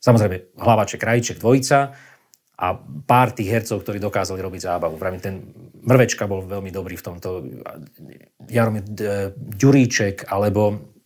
[0.00, 1.92] Samozrejme, Hlavaček, Krajček, Dvojica
[2.58, 2.66] a
[3.04, 4.96] pár tých hercov, ktorí dokázali robiť zábavu.
[4.96, 5.36] Vravím, ten
[5.84, 7.44] Mrvečka bol veľmi dobrý v tomto.
[8.48, 10.96] Jaromír e, Ďuríček alebo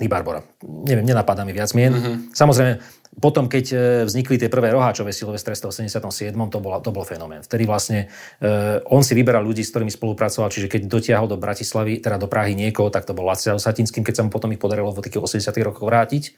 [0.00, 0.40] i Barbora.
[0.64, 1.92] Neviem, nenapadá mi viac mien.
[1.92, 2.16] Mm-hmm.
[2.32, 2.72] Samozrejme,
[3.20, 3.76] potom, keď e,
[4.08, 6.32] vznikli tie prvé roháčové silvestre v 87.
[6.48, 7.44] to, bola, to bol fenomén.
[7.44, 12.00] Vtedy vlastne uh, on si vyberal ľudí, s ktorými spolupracoval, čiže keď dotiahol do Bratislavy,
[12.00, 14.94] teda do Prahy niekoho, tak to bol Lacel Satinským, keď sa mu potom ich podarilo
[14.94, 15.68] v takých 80.
[15.68, 16.32] rokoch vrátiť.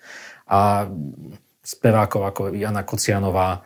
[0.49, 0.91] A
[1.63, 3.63] spevákov ako Jana Kocianová,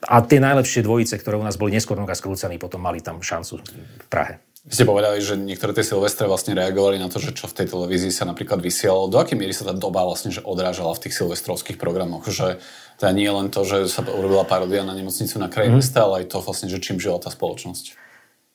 [0.00, 3.60] a tie najlepšie dvojice, ktoré u nás boli neskôr noga skrúcaní, potom mali tam šancu
[3.60, 4.40] v Prahe.
[4.60, 7.72] Vy ste povedali, že niektoré tie silvestre vlastne reagovali na to, že čo v tej
[7.72, 9.08] televízii sa napríklad vysielalo.
[9.08, 12.28] Do akej miery sa tá doba vlastne že odrážala v tých silvestrovských programoch?
[12.28, 12.60] Že
[13.00, 15.76] teda nie len to, že sa urobila parodia na nemocnicu na kraji mm.
[15.80, 17.96] mesta, ale aj to vlastne, že čím žila tá spoločnosť.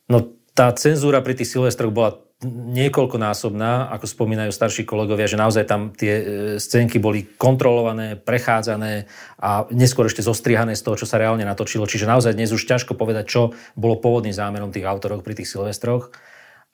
[0.06, 2.22] No tá cenzúra pri tých silvestroch bola
[2.76, 6.24] niekoľkonásobná, ako spomínajú starší kolegovia, že naozaj tam tie e,
[6.62, 9.10] scénky boli kontrolované, prechádzané
[9.42, 11.90] a neskôr ešte zostrihané z toho, čo sa reálne natočilo.
[11.90, 13.42] Čiže naozaj dnes už ťažko povedať, čo
[13.74, 16.14] bolo pôvodným zámerom tých autorov pri tých silvestroch.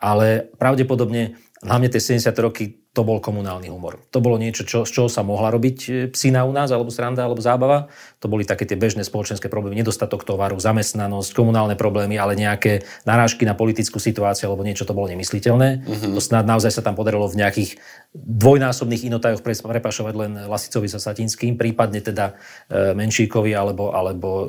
[0.01, 2.33] ale pravdepodobne hlavne tie 70.
[2.41, 4.03] roky to bol komunálny humor.
[4.11, 7.23] To bolo niečo, čo, z čoho sa mohla robiť e, psina u nás, alebo sranda,
[7.23, 7.87] alebo zábava.
[8.19, 13.47] To boli také tie bežné spoločenské problémy, nedostatok tovaru, zamestnanosť, komunálne problémy, ale nejaké narážky
[13.47, 15.87] na politickú situáciu, alebo niečo to bolo nemysliteľné.
[15.87, 16.19] Uh-huh.
[16.19, 17.79] To snad naozaj sa tam podarilo v nejakých
[18.11, 22.35] dvojnásobných inotajoch prepašovať len Lasicovi sa Satinským, prípadne teda
[22.67, 24.45] e, Menšíkovi alebo, alebo e,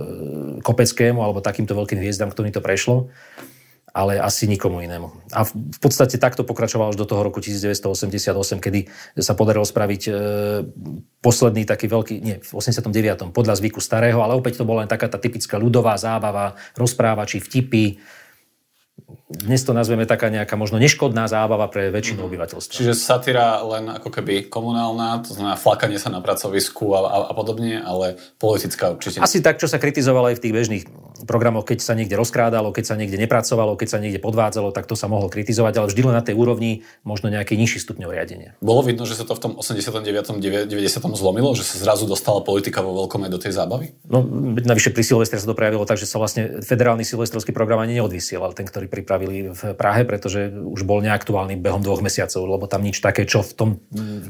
[0.66, 3.06] Kopeckému, alebo takýmto veľkým hviezdam, ktorým to prešlo
[3.92, 5.12] ale asi nikomu inému.
[5.36, 8.88] A v podstate takto pokračoval až do toho roku 1988, kedy
[9.20, 10.12] sa podarilo spraviť e,
[11.20, 13.36] posledný taký veľký, nie, v 89.
[13.36, 18.00] podľa zvyku starého, ale opäť to bola len taká tá typická ľudová zábava, rozprávači, vtipy,
[19.32, 22.28] dnes to nazveme taká nejaká možno neškodná zábava pre väčšinu mm.
[22.28, 22.76] obyvateľstva.
[22.76, 27.32] Čiže satyra len ako keby komunálna, to znamená flakanie sa na pracovisku a, a, a
[27.32, 29.24] podobne, ale politická určite.
[29.24, 30.84] Asi tak, čo sa kritizovalo aj v tých bežných
[31.24, 34.92] programoch, keď sa niekde rozkrádalo, keď sa niekde nepracovalo, keď sa niekde podvádzalo, tak to
[34.92, 38.52] sa mohlo kritizovať, ale vždy len na tej úrovni možno nejaký nižší stupňov riadenia.
[38.60, 40.04] Bolo vidno, že sa to v tom 89.
[40.44, 40.68] 90.
[41.16, 43.96] zlomilo, že sa zrazu dostala politika vo veľkom aj do tej zábavy?
[44.04, 44.20] No,
[44.60, 48.52] navyše pri Silvestre sa to prejavilo tak, že sa vlastne federálny silvestrovský program ani neodvysielal,
[48.52, 52.82] ten, ktorý pripravil spravili v Prahe, pretože už bol neaktuálny behom dvoch mesiacov, lebo tam
[52.82, 53.70] nič také, čo v tom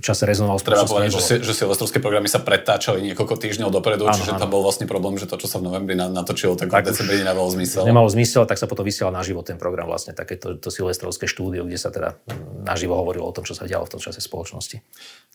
[0.05, 4.37] čase rezonovalo Treba povedať, že, že silvestrovské programy sa pretáčali niekoľko týždňov dopredu, ano, čiže
[4.37, 4.40] ano.
[4.40, 7.23] tam bol vlastne problém, že to, čo sa v novembri natočilo, tak, tak v decembri
[7.23, 7.87] nemalo zmysel.
[7.87, 11.79] Nemalo zmysel, tak sa potom vysielal naživo ten program, vlastne takéto to silvestrovské štúdio, kde
[11.79, 12.18] sa teda
[12.66, 14.83] naživo hovorilo o tom, čo sa dialo v tom čase spoločnosti.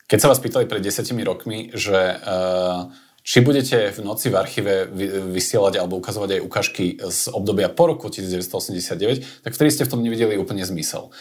[0.07, 2.91] Keď sa vás pýtali pred desiatimi rokmi, že uh,
[3.27, 4.73] či budete v noci v archíve
[5.35, 9.99] vysielať alebo ukazovať aj ukážky z obdobia po roku 1989, tak vtedy ste v tom
[9.99, 11.11] nevideli úplne zmysel.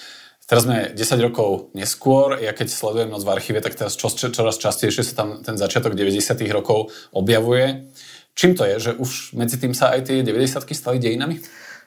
[0.47, 4.63] Teraz sme 10 rokov neskôr, ja keď sledujem noc v archíve, tak teraz čo, čoraz
[4.63, 7.91] častejšie sa tam ten začiatok 90 rokov objavuje.
[8.37, 11.41] Čím to je, že už medzi tým sa aj tie 90 stali dejinami?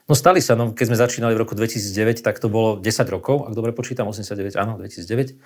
[0.09, 3.45] No stali sa, no keď sme začínali v roku 2009, tak to bolo 10 rokov,
[3.45, 5.37] ak dobre počítam, 89, áno, 2009.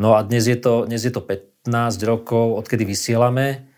[0.00, 1.68] No a dnes je to, dnes je to 15
[2.08, 3.68] rokov, odkedy vysielame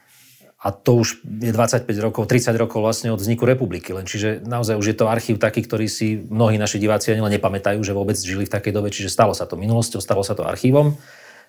[0.63, 3.91] a to už je 25 rokov, 30 rokov vlastne od vzniku republiky.
[3.91, 7.35] Len čiže naozaj už je to archív taký, ktorý si mnohí naši diváci ani len
[7.35, 10.47] nepamätajú, že vôbec žili v takej dobe, čiže stalo sa to minulosťou, stalo sa to
[10.47, 10.95] archívom.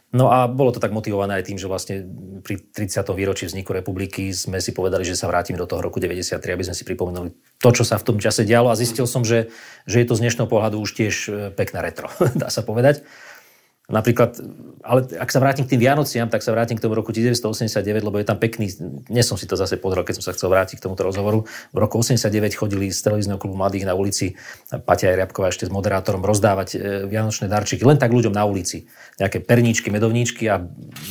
[0.10, 2.02] No a bolo to tak motivované aj tým, že vlastne
[2.42, 3.06] pri 30.
[3.14, 6.74] výročí vzniku republiky sme si povedali, že sa vrátime do toho roku 93, aby sme
[6.74, 7.30] si pripomenuli
[7.62, 9.54] to, čo sa v tom čase dialo a zistil som, že,
[9.86, 12.10] že je to z dnešného pohľadu už tiež e, pekná retro,
[12.42, 13.06] dá sa povedať.
[13.90, 14.38] Napríklad,
[14.86, 18.22] ale ak sa vrátim k tým Vianociam, tak sa vrátim k tomu roku 1989, lebo
[18.22, 18.70] je tam pekný,
[19.10, 21.50] dnes som si to zase pozrel, keď som sa chcel vrátiť k tomuto rozhovoru.
[21.74, 24.38] V roku 89 chodili z televízneho klubu mladých na ulici
[24.86, 26.78] Patia Riabková ešte s moderátorom rozdávať e,
[27.10, 28.86] vianočné darčeky, len tak ľuďom na ulici.
[29.18, 30.62] Nejaké perníčky, medovníčky a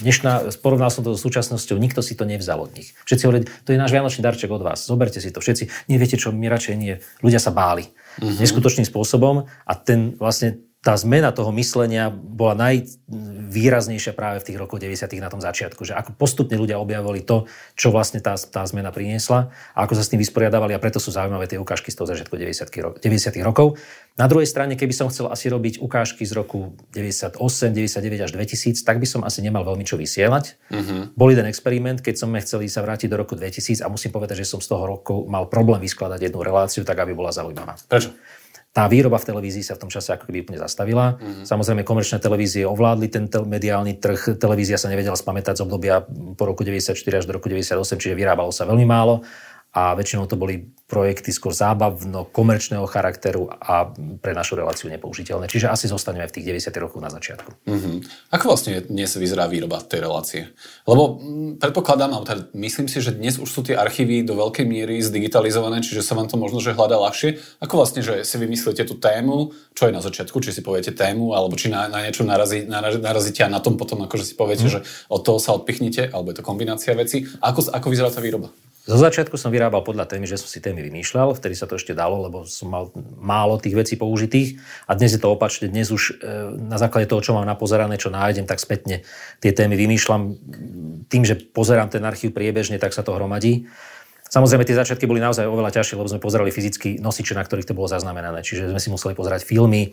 [0.07, 2.95] dnešná, porovnal som to so súčasnosťou, nikto si to nevzal od nich.
[3.11, 5.43] Všetci hovorili, to je náš vianočný darček od vás, zoberte si to.
[5.43, 6.95] Všetci, neviete čo, my radšej nie.
[7.27, 7.91] Ľudia sa báli.
[8.23, 8.39] Mm-hmm.
[8.39, 14.79] Neskutočným spôsobom a ten vlastne tá zmena toho myslenia bola najvýraznejšia práve v tých rokoch
[14.79, 15.11] 90.
[15.19, 19.51] na tom začiatku, že ako postupne ľudia objavovali to, čo vlastne tá, tá zmena priniesla
[19.75, 22.31] a ako sa s tým vysporiadavali a preto sú zaujímavé tie ukážky z toho začiatku
[22.31, 22.71] 90.
[22.79, 23.43] Ro- 90.
[23.43, 23.75] rokov.
[24.15, 27.43] Na druhej strane, keby som chcel asi robiť ukážky z roku 98,
[27.75, 30.59] 99 až 2000, tak by som asi nemal veľmi čo vysielať.
[30.71, 31.11] Uh-huh.
[31.19, 34.55] Bol jeden experiment, keď sme chceli sa vrátiť do roku 2000 a musím povedať, že
[34.55, 37.75] som z toho roku mal problém vyskladať jednu reláciu tak, aby bola zaujímavá.
[37.91, 38.15] Prečo?
[38.69, 41.17] Tá výroba v televízii sa v tom čase ako keby úplne zastavila.
[41.17, 41.45] Mm-hmm.
[41.49, 44.39] Samozrejme, komerčné televízie ovládli ten tel- mediálny trh.
[44.39, 46.05] Televízia sa nevedela spamätať z obdobia
[46.37, 49.25] po roku 94 až do roku 98, čiže vyrábalo sa veľmi málo
[49.73, 53.93] a väčšinou to boli projekty skôr zábavno-komerčného charakteru a
[54.25, 55.45] pre našu reláciu nepoužiteľné.
[55.45, 57.69] Čiže asi zostaneme v tých 90 rokoch na začiatku.
[57.69, 57.97] Mm-hmm.
[58.33, 60.49] Ako vlastne dnes vyzerá výroba tej relácie?
[60.89, 64.65] Lebo mm, predpokladám, alebo teda myslím si, že dnes už sú tie archívy do veľkej
[64.65, 67.61] miery zdigitalizované, čiže sa vám to možno že hľadá ľahšie.
[67.61, 71.37] Ako vlastne, že si vymyslíte tú tému, čo je na začiatku, či si poviete tému,
[71.37, 74.73] alebo či na, na niečo narazí, narazíte a na tom potom akože si poviete, mm.
[74.73, 74.81] že
[75.13, 77.29] od toho sa odpichnite, alebo je to kombinácia veci.
[77.45, 78.49] Ako, ako vyzerá tá výroba?
[78.89, 81.93] Zo začiatku som vyrábal podľa témy, že som si témy vymýšľal, vtedy sa to ešte
[81.93, 82.89] dalo, lebo som mal
[83.21, 85.69] málo tých vecí použitých a dnes je to opačne.
[85.69, 89.05] Dnes už e, na základe toho, čo mám napozerané, čo nájdem, tak spätne
[89.45, 90.41] tie témy vymýšľam.
[91.05, 93.69] Tým, že pozerám ten archív priebežne, tak sa to hromadí.
[94.33, 97.77] Samozrejme, tie začiatky boli naozaj oveľa ťažšie, lebo sme pozerali fyzicky nosiče, na ktorých to
[97.77, 98.41] bolo zaznamenané.
[98.41, 99.93] Čiže sme si museli pozerať filmy,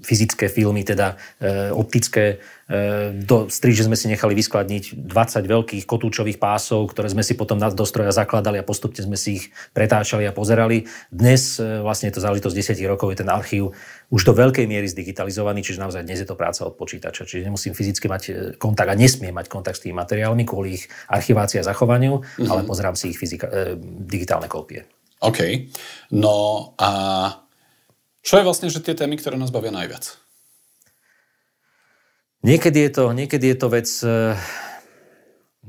[0.00, 2.40] fyzické filmy, teda e, optické.
[2.64, 7.60] E, do striže sme si nechali vyskladniť 20 veľkých kotúčových pásov, ktoré sme si potom
[7.60, 9.44] do stroja zakladali a postupne sme si ich
[9.76, 10.88] pretáčali a pozerali.
[11.12, 13.76] Dnes vlastne je to záležitosť 10 rokov, je ten archív
[14.08, 17.28] už do veľkej miery zdigitalizovaný, čiže naozaj dnes je to práca od počítača.
[17.28, 18.22] Čiže nemusím fyzicky mať
[18.56, 22.48] kontakt a nesmiem mať kontakt s tými materiálmi kvôli ich archivácii a zachovaniu, mm-hmm.
[22.48, 23.76] ale pozerám si ich fyzika,
[24.08, 24.88] digitálne kópie.
[25.20, 25.68] OK.
[26.16, 26.90] No a
[28.26, 30.18] Čo je vlastne, že tie témy, ktoré nás bavia najviac?
[32.42, 34.34] Niekedy je to, niekedy je to vec e,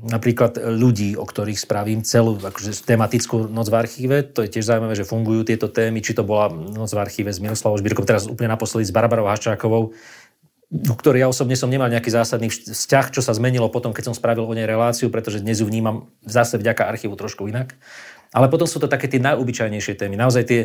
[0.02, 4.16] napríklad ľudí, o ktorých spravím celú akože, tematickú noc v archíve.
[4.34, 7.38] To je tiež zaujímavé, že fungujú tieto témy, či to bola noc v archíve s
[7.38, 9.94] Miroslavou Žbírkom, teraz úplne naposledy s Barbarou Haščákovou,
[10.68, 14.18] o ktorej ja osobne som nemal nejaký zásadný vzťah, čo sa zmenilo potom, keď som
[14.18, 17.78] spravil o nej reláciu, pretože dnes ju vnímam zase vďaka archívu trošku inak.
[18.28, 20.20] Ale potom sú to také tie najobyčajnejšie témy.
[20.20, 20.60] Naozaj tie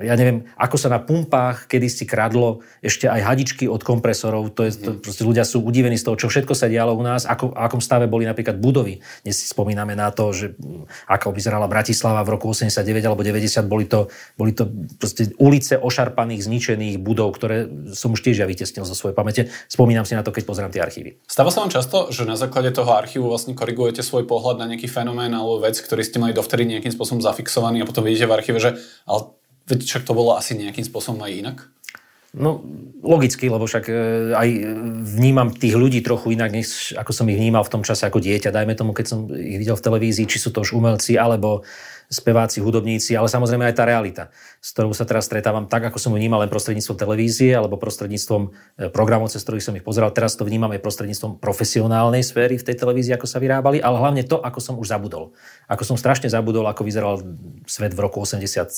[0.00, 4.56] ja neviem, ako sa na pumpách kedysi kradlo ešte aj hadičky od kompresorov.
[4.56, 4.98] To je, to, mhm.
[5.04, 8.08] proste ľudia sú udivení z toho, čo všetko sa dialo u nás, ako, akom stave
[8.08, 9.04] boli napríklad budovy.
[9.20, 10.56] Dnes si spomíname na to, že
[11.04, 14.08] ako vyzerala Bratislava v roku 89 alebo 90, boli to,
[14.40, 14.64] boli to
[14.96, 19.52] proste ulice ošarpaných, zničených budov, ktoré som už tiež ja vytesnil zo svojej pamäte.
[19.68, 21.20] Spomínam si na to, keď pozerám tie archívy.
[21.28, 24.88] Stáva sa vám často, že na základe toho archívu vlastne korigujete svoj pohľad na nejaký
[24.88, 28.58] fenomén alebo vec, ktorý ste mali dovtedy nejakým spôsobom zafixovaný a potom vidíte v archíve,
[28.62, 31.58] že ale Veď však to bolo asi nejakým spôsobom aj inak?
[32.32, 32.64] No,
[33.04, 33.94] logicky, lebo však e,
[34.32, 34.48] aj
[35.04, 38.48] vnímam tých ľudí trochu inak, než ako som ich vnímal v tom čase ako dieťa.
[38.48, 41.60] Dajme tomu, keď som ich videl v televízii, či sú to už umelci, alebo
[42.12, 44.28] speváci, hudobníci, ale samozrejme aj tá realita,
[44.60, 48.42] s ktorou sa teraz stretávam tak, ako som ju vnímal len prostredníctvom televízie alebo prostredníctvom
[48.44, 48.50] e,
[48.92, 50.12] programov, cez ktorých som ich pozeral.
[50.12, 54.28] Teraz to vnímam aj prostredníctvom profesionálnej sféry v tej televízii, ako sa vyrábali, ale hlavne
[54.28, 55.32] to, ako som už zabudol.
[55.72, 57.24] Ako som strašne zabudol, ako vyzeral
[57.64, 58.68] svet v roku 87,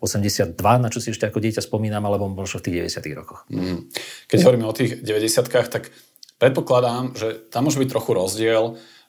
[0.00, 3.44] 82, na čo si ešte ako dieťa spomínam, alebo možno v tých 90 rokoch.
[3.52, 3.92] Mm.
[4.32, 5.92] Keď hovoríme o tých 90 tak
[6.40, 8.64] predpokladám, že tam môže byť trochu rozdiel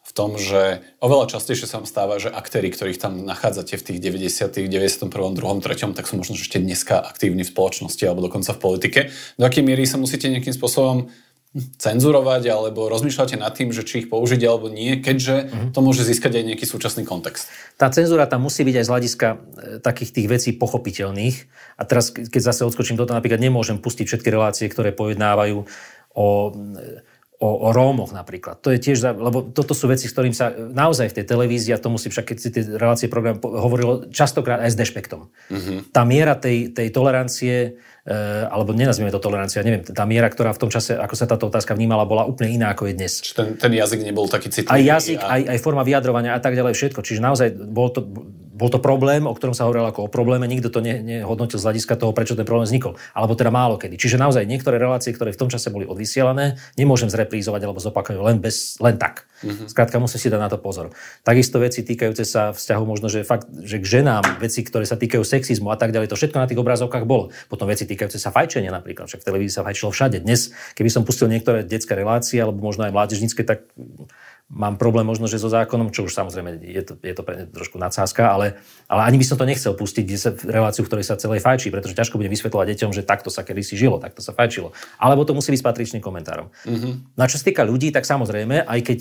[0.05, 3.99] v tom, že oveľa častejšie sa vám stáva, že aktéry, ktorých tam nachádzate v tých
[4.05, 8.59] 90., 91., 2., 3., tak sú možno ešte dneska aktívni v spoločnosti alebo dokonca v
[8.61, 8.99] politike.
[9.41, 11.09] Do akej miery sa musíte nejakým spôsobom
[11.55, 15.69] cenzurovať alebo rozmýšľate nad tým, že či ich použiť alebo nie, keďže uh-huh.
[15.71, 17.47] to môže získať aj nejaký súčasný kontext.
[17.79, 19.37] Tá cenzúra tam musí byť aj z hľadiska e,
[19.79, 21.47] takých tých vecí pochopiteľných.
[21.79, 25.63] A teraz, keď zase odskočím toto, napríklad nemôžem pustiť všetky relácie, ktoré pojednávajú
[26.15, 26.27] o
[27.39, 28.63] o, o Rómoch napríklad.
[28.63, 31.81] To je tiež, lebo toto sú veci, s ktorým sa naozaj v tej televízii, a
[31.81, 35.27] to musí však, keď si tie relácie program hovorilo častokrát aj s dešpektom.
[35.51, 35.77] Mm-hmm.
[35.91, 40.61] Tá miera tej, tej tolerancie Eh, alebo nenazvieme to tolerancia, neviem, tá miera, ktorá v
[40.61, 43.17] tom čase, ako sa táto otázka vnímala, bola úplne iná, ako je dnes.
[43.17, 44.77] Čiže ten, ten jazyk nebol taký citlivý.
[44.77, 45.25] Aj jazyk, a...
[45.25, 47.01] aj, aj forma vyjadrovania a tak ďalej, všetko.
[47.01, 48.05] Čiže naozaj bol to,
[48.55, 51.67] bol to problém, o ktorom sa hovorilo ako o probléme, nikto to ne, nehodnotil z
[51.67, 52.95] hľadiska toho, prečo ten problém vznikol.
[53.11, 53.99] Alebo teda málo kedy.
[53.99, 58.39] Čiže naozaj niektoré relácie, ktoré v tom čase boli odvysielané, nemôžem zreprízovať alebo zopakovať len,
[58.39, 59.27] bez, len tak.
[59.43, 59.67] Mm-hmm.
[59.67, 60.95] Skrátka musím si dať na to pozor.
[61.27, 65.27] Takisto veci týkajúce sa vzťahu možno, že fakt, že k ženám, veci, ktoré sa týkajú
[65.27, 67.35] sexizmu a tak ďalej, to všetko na tých obrazovkách bolo.
[67.51, 70.23] Potom veci týkajúce sa fajčenia napríklad, však v televízii sa fajčilo všade.
[70.23, 73.67] Dnes, keby som pustil niektoré detské relácie, alebo možno aj mládežnícke, tak
[74.49, 77.81] mám problém možno, že so zákonom, čo už samozrejme je to, je to pre trošku
[77.81, 81.41] nadsázka, ale, ale ani by som to nechcel pustiť sa, reláciu, v ktorej sa celej
[81.41, 84.77] fajčí, pretože ťažko bude vysvetľovať deťom, že takto sa kedysi žilo, takto sa fajčilo.
[85.01, 86.53] Alebo to musí byť s patričným komentárom.
[86.69, 87.17] Mm-hmm.
[87.17, 88.99] Na čo sa týka ľudí, tak samozrejme, aj keď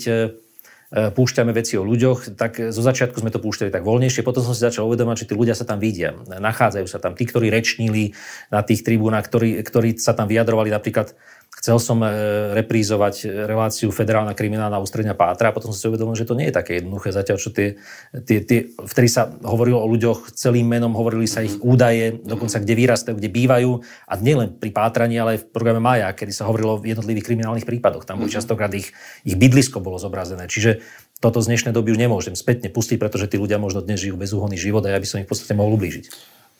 [0.93, 4.53] E, púšťame veci o ľuďoch, tak zo začiatku sme to púšťali tak voľnejšie, potom som
[4.53, 6.13] si začal uvedomať, že tí ľudia sa tam vidia.
[6.29, 8.13] Nachádzajú sa tam tí, ktorí rečnili
[8.53, 11.17] na tých tribúnach, ktorí, ktorí sa tam vyjadrovali napríklad
[11.65, 12.13] Chcel som e,
[12.53, 16.61] reprízovať reláciu Federálna kriminálna ústredňa Pátra a potom som si uvedomil, že to nie je
[16.61, 17.09] také jednoduché.
[17.09, 17.81] Zatiaľ, čo tie,
[18.21, 22.69] tie, tie, vtedy sa hovorilo o ľuďoch celým menom, hovorili sa ich údaje, dokonca kde
[22.77, 26.77] vyrastajú, kde bývajú a nielen pri pátraní, ale aj v programe Maja, kedy sa hovorilo
[26.77, 28.05] o jednotlivých kriminálnych prípadoch.
[28.05, 28.37] Tam boli mhm.
[28.37, 28.93] častokrát ich,
[29.25, 30.45] ich bydlisko bolo zobrazené.
[30.45, 30.85] Čiže
[31.17, 34.53] toto z dnešnej doby už nemôžem spätne pustiť, pretože tí ľudia možno dnes žijú bezúhonný
[34.53, 36.13] život a ja by som ich v podstate mohol ublížiť.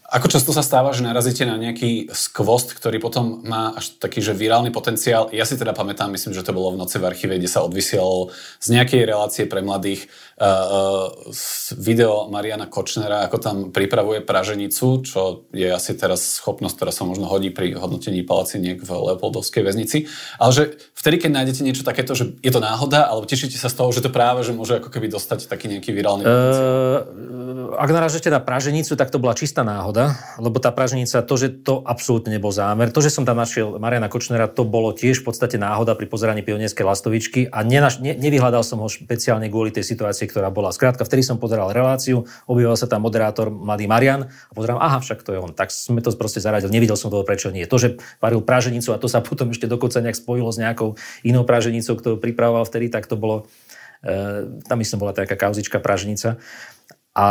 [0.06, 4.38] Ako často sa stáva, že narazíte na nejaký skvost, ktorý potom má až taký, že
[4.38, 5.34] virálny potenciál?
[5.34, 8.30] Ja si teda pamätám, myslím, že to bolo v noci v archíve, kde sa odvysielalo
[8.62, 10.06] z nejakej relácie pre mladých
[11.80, 17.32] video Mariana Kočnera, ako tam pripravuje praženicu, čo je asi teraz schopnosť, ktorá sa možno
[17.32, 20.12] hodí pri hodnotení palaciniek v Leopoldovskej väznici.
[20.36, 23.80] Ale že vtedy, keď nájdete niečo takéto, že je to náhoda, alebo tešíte sa z
[23.80, 26.68] toho, že to práve, že môže ako keby dostať taký nejaký virálny potenciál?
[26.68, 31.64] Uh, ak narážete na praženicu, tak to bola čistá náhoda lebo tá pražnica, to, že
[31.64, 35.32] to absolútne nebol zámer, to, že som tam našiel Mariana Kočnera, to bolo tiež v
[35.32, 39.88] podstate náhoda pri pozeraní pionierskej lastovičky a nenaš, ne, nevyhľadal som ho špeciálne kvôli tej
[39.88, 40.76] situácii, ktorá bola.
[40.76, 45.24] Skrátka, vtedy som pozeral reláciu, objavil sa tam moderátor mladý Marian a pozerám, aha, však
[45.26, 45.52] to je on.
[45.54, 47.64] Tak sme to proste zaradili, nevidel som toho, prečo nie.
[47.66, 51.48] To, že varil praženicu a to sa potom ešte dokonca nejak spojilo s nejakou inou
[51.48, 53.48] praženicou, ktorú pripravoval vtedy, tak to bolo,
[54.04, 56.42] e, tam myslím bola taká kauzička pražnica.
[57.16, 57.28] A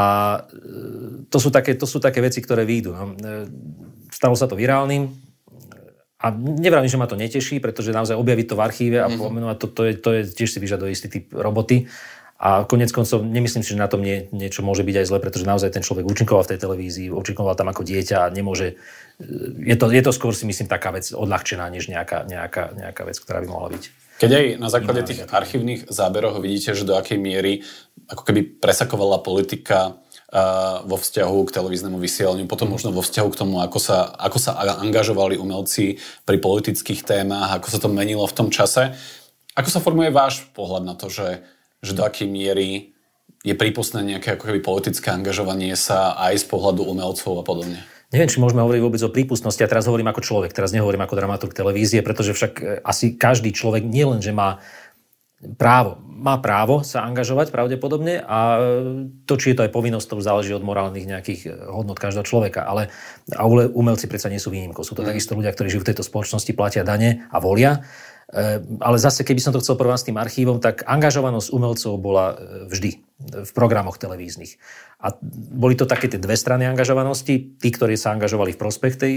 [0.49, 2.91] e, to sú také, to sú také veci, ktoré výjdu.
[2.97, 3.05] No.
[3.13, 3.51] E,
[4.09, 5.35] stalo sa to virálnym
[6.25, 9.21] a nevravím, že ma to neteší, pretože naozaj objaviť to v archíve a mm-hmm.
[9.21, 11.85] pomenovať to, to je, to je tiež si vyžaduje istý typ roboty.
[12.35, 15.49] A konec koncov nemyslím si, že na tom nie, niečo môže byť aj zle, pretože
[15.49, 18.77] naozaj ten človek účinkoval v tej televízii, účinkoval tam ako dieťa a nemôže...
[19.63, 23.17] Je to, je to skôr si myslím taká vec odľahčená, než nejaká, nejaká, nejaká vec,
[23.23, 23.83] ktorá by mohla byť.
[24.19, 27.63] Keď aj na základe tých archívnych záberov vidíte, že do akej miery
[28.11, 29.99] ako keby presakovala politika
[30.83, 34.59] vo vzťahu k televíznemu vysielaniu, potom možno vo vzťahu k tomu, ako sa, ako sa
[34.83, 38.99] angažovali umelci pri politických témach, ako sa to menilo v tom čase.
[39.55, 41.47] Ako sa formuje váš pohľad na to, že
[41.85, 42.95] že do akej miery
[43.45, 47.85] je prípustné nejaké ako keby politické angažovanie sa aj z pohľadu umelcov a podobne.
[48.09, 49.61] Neviem, či môžeme hovoriť vôbec o prípustnosti.
[49.61, 53.51] Ja teraz hovorím ako človek, teraz nehovorím ako dramaturg televízie, pretože však e, asi každý
[53.51, 54.63] človek nielen, že má
[55.59, 58.61] právo, má právo sa angažovať pravdepodobne a e,
[59.27, 62.65] to, či je to aj povinnosť, to záleží od morálnych nejakých e, hodnot každého človeka.
[62.65, 62.89] Ale
[63.35, 64.87] a umelci predsa nie sú výnimkou.
[64.87, 65.11] Sú to mm.
[65.11, 67.83] takisto ľudia, ktorí žijú v tejto spoločnosti, platia dane a volia
[68.81, 72.37] ale zase, keby som to chcel porovnať s tým archívom, tak angažovanosť umelcov bola eh,
[72.71, 72.91] vždy
[73.25, 74.59] v programoch televíznych.
[75.05, 75.15] A
[75.55, 77.57] boli to také tie dve strany angažovanosti.
[77.61, 79.13] Tí, ktorí sa angažovali v prospech tej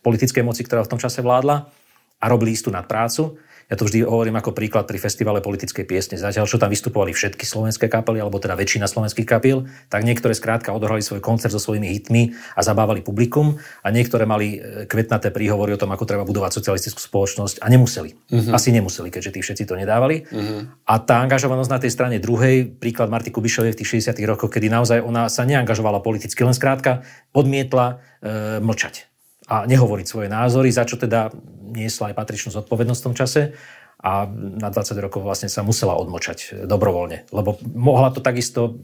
[0.00, 1.68] politickej moci, ktorá v tom čase vládla
[2.16, 6.14] a robili istú nadprácu ja to vždy hovorím ako príklad pri festivale politickej piesne.
[6.14, 10.70] Zatiaľ, čo tam vystupovali všetky slovenské kapely, alebo teda väčšina slovenských kapiel, tak niektoré skrátka
[10.70, 15.74] odohrali svoj koncert so svojimi hitmi a zabávali publikum a niektoré mali e, kvetnaté príhovory
[15.74, 18.10] o tom, ako treba budovať socialistickú spoločnosť a nemuseli.
[18.14, 18.54] Uh-huh.
[18.54, 20.22] Asi nemuseli, keďže tí všetci to nedávali.
[20.30, 20.70] Uh-huh.
[20.86, 24.14] A tá angažovanosť na tej strane druhej, príklad Marty Kubišovej v tých 60.
[24.30, 27.02] rokoch, kedy naozaj ona sa neangažovala politicky, len skrátka
[27.34, 29.15] odmietla e, mlčať
[29.46, 31.30] a nehovoriť svoje názory, za čo teda
[31.70, 33.40] niesla aj patričnú zodpovednosť v tom čase
[34.02, 38.76] a na 20 rokov vlastne sa musela odmočať dobrovoľne, lebo mohla to takisto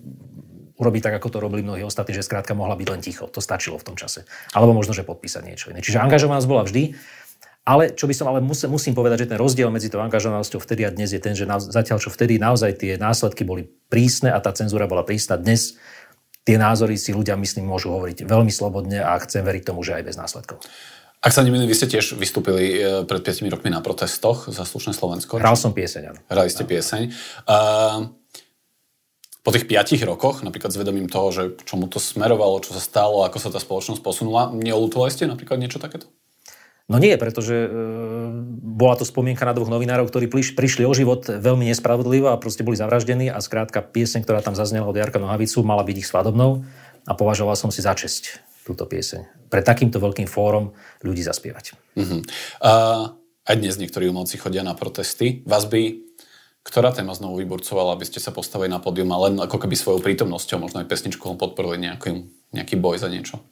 [0.83, 3.31] urobiť tak, ako to robili mnohí ostatní, že skrátka mohla byť len ticho.
[3.31, 4.27] To stačilo v tom čase.
[4.51, 5.79] Alebo možno, že podpísať niečo iné.
[5.79, 6.99] Čiže angažovanosť bola vždy.
[7.63, 10.83] Ale čo by som ale musel, musím povedať, že ten rozdiel medzi tou angažovanosťou vtedy
[10.83, 14.43] a dnes je ten, že na, zatiaľ čo vtedy naozaj tie následky boli prísne a
[14.43, 15.79] tá cenzúra bola prísna, dnes
[16.43, 20.05] tie názory si ľudia, myslím, môžu hovoriť veľmi slobodne a chcem veriť tomu, že aj
[20.07, 20.59] bez následkov.
[21.23, 24.91] Ak sa nemýlim, vy ste tiež vystúpili e, pred 5 rokmi na protestoch za slušné
[24.91, 25.39] Slovensko.
[25.39, 26.21] Hral som pieseň, áno.
[26.27, 27.15] Hrali ste pieseň.
[27.47, 28.11] Uh,
[29.47, 33.23] po tých 5 rokoch, napríklad s vedomím toho, že čomu to smerovalo, čo sa stalo,
[33.23, 36.11] ako sa tá spoločnosť posunula, neolutovali ste napríklad niečo takéto?
[36.91, 37.69] No nie, pretože e,
[38.59, 42.67] bola to spomienka na dvoch novinárov, ktorí priš, prišli o život veľmi nespravodlivo a proste
[42.67, 46.67] boli zavraždení a skrátka pieseň, ktorá tam zaznela od Jarka Nohavicu, mala byť ich svadobnou
[47.07, 49.51] a považoval som si za česť túto pieseň.
[49.51, 51.75] Pre takýmto veľkým fórom ľudí zaspievať.
[51.99, 52.23] Uh-huh.
[52.63, 55.43] Uh, aj dnes niektorí umelci chodia na protesty.
[55.47, 55.99] Vás by
[56.63, 59.99] ktorá téma znovu vyburcovala, aby ste sa postavili na pódium a len ako keby svojou
[59.99, 62.23] prítomnosťou, možno aj pesničkou podporili nejaký,
[62.55, 63.43] nejaký boj za niečo?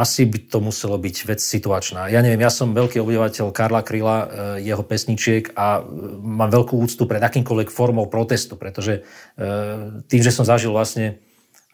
[0.00, 2.08] Asi by to muselo byť vec situačná.
[2.08, 4.26] Ja neviem, ja som veľký obyvateľ Karla Kryla, e,
[4.64, 5.92] jeho pesničiek a e,
[6.24, 9.04] mám veľkú úctu pred akýmkoľvek formou protestu, pretože
[9.36, 11.20] e, tým, že som zažil vlastne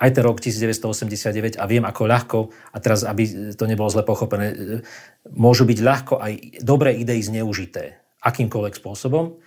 [0.02, 2.38] aj ten rok 1989 a viem, ako ľahko,
[2.74, 4.82] a teraz, aby to nebolo zle pochopené,
[5.30, 6.32] môžu byť ľahko aj
[6.66, 9.38] dobré idei zneužité akýmkoľvek spôsobom,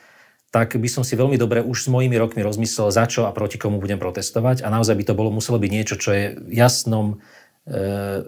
[0.50, 3.62] tak by som si veľmi dobre už s mojimi rokmi rozmyslel, za čo a proti
[3.62, 4.66] komu budem protestovať.
[4.66, 7.22] A naozaj by to bolo muselo byť niečo, čo je v jasnom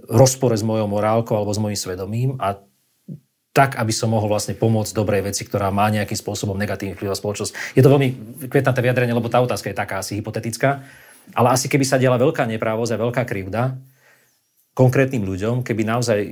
[0.08, 2.62] rozpore s mojou morálkou alebo s mojim svedomím a
[3.52, 7.20] tak, aby som mohol vlastne pomôcť dobrej veci, ktorá má nejakým spôsobom negatívny vplyv na
[7.20, 7.76] spoločnosť.
[7.76, 8.10] Je to veľmi
[8.48, 10.80] kvetnaté vyjadrenie, lebo tá otázka je taká asi hypotetická,
[11.36, 13.76] ale asi keby sa diala veľká neprávosť a veľká krivda,
[14.72, 16.30] konkrétnym ľuďom, keby naozaj e,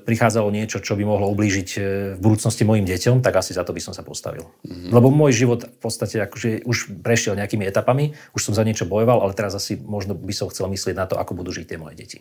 [0.00, 1.80] prichádzalo niečo, čo by mohlo ublížiť e,
[2.16, 4.48] v budúcnosti mojim deťom, tak asi za to by som sa postavil.
[4.64, 4.90] Mm-hmm.
[4.96, 9.20] Lebo môj život v podstate akože už prešiel nejakými etapami, už som za niečo bojoval,
[9.20, 11.94] ale teraz asi možno by som chcel myslieť na to, ako budú žiť tie moje
[12.00, 12.18] deti.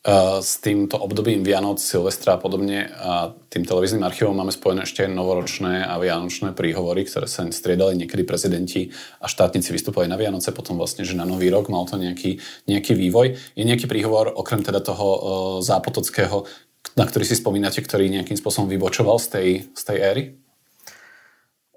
[0.00, 5.04] Eh, s týmto obdobím Vianoc, Silvestra a podobne a tým televíznym archívom máme spojené ešte
[5.04, 8.88] novoročné a vianočné príhovory, ktoré sa striedali niekedy prezidenti
[9.20, 12.96] a štátnici vystupovali na Vianoce, potom vlastne, že na Nový rok mal to nejaký, nejaký
[12.96, 13.36] vývoj.
[13.52, 15.20] Je nejaký príhovor, okrem teda toho uh,
[15.60, 16.48] zápotockého,
[16.96, 20.22] na ktorý si spomínate, ktorý nejakým spôsobom vybočoval z tej, z tej éry?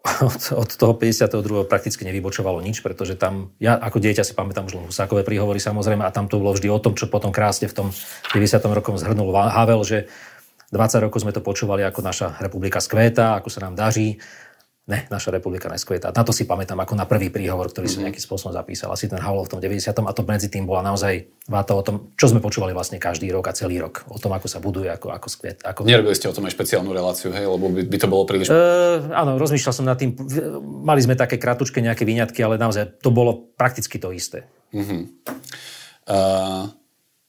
[0.04, 1.64] Od, od toho 52.
[1.66, 6.04] prakticky nevybočovalo nič, pretože tam, ja ako dieťa si pamätám už len Husákové príhovory samozrejme
[6.04, 7.88] a tam to bolo vždy o tom, čo potom krásne v tom
[8.36, 8.60] 90.
[8.76, 10.12] rokom zhrnul Havel, že
[10.74, 14.18] 20 rokov sme to počúvali, ako naša republika skvéta, ako sa nám daří
[14.84, 16.12] Ne, naša republika neskvieta.
[16.12, 18.12] Na to si pamätám ako na prvý príhovor, ktorý som mhm.
[18.12, 18.92] nejakým spôsobom zapísal.
[18.92, 19.96] Asi ten Havlov v tom 90.
[19.96, 23.48] a to medzi tým bola naozaj váta o tom, čo sme počúvali vlastne každý rok
[23.48, 24.04] a celý rok.
[24.12, 25.64] O tom, ako sa buduje, ako, ako skviet.
[25.64, 25.88] Ako...
[25.88, 27.48] Nerobili ste o tom aj špeciálnu reláciu, hej?
[27.48, 28.52] Lebo by, by to bolo príliš...
[28.52, 30.20] Uh, áno, rozmýšľal som nad tým.
[30.84, 34.44] Mali sme také kratučké nejaké výňatky, ale naozaj to bolo prakticky to isté.
[34.76, 35.08] Uh-huh.
[36.04, 36.68] Uh...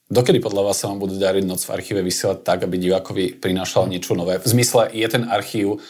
[0.04, 3.88] Dokedy podľa vás sa vám budú dariť noc v archíve vysielať tak, aby divákovi prinášal
[3.88, 4.36] niečo nové?
[4.36, 5.80] V zmysle, je ten archív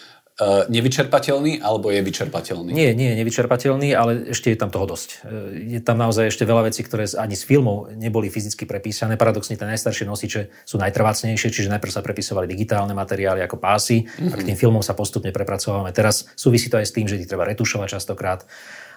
[0.43, 2.75] nevyčerpateľný, alebo je vyčerpateľný?
[2.75, 5.23] Nie, nie je nevyčerpateľný, ale ešte je tam toho dosť.
[5.23, 9.15] Uh, je tam naozaj ešte veľa vecí, ktoré ani z filmov neboli fyzicky prepísané.
[9.15, 14.33] Paradoxne tie najstaršie nosiče sú najtrvácnejšie, čiže najprv sa prepisovali digitálne materiály ako pásy mm-hmm.
[14.33, 15.95] a k tým filmom sa postupne prepracovávame.
[15.95, 18.43] Teraz súvisí to aj s tým, že ich treba retušovať častokrát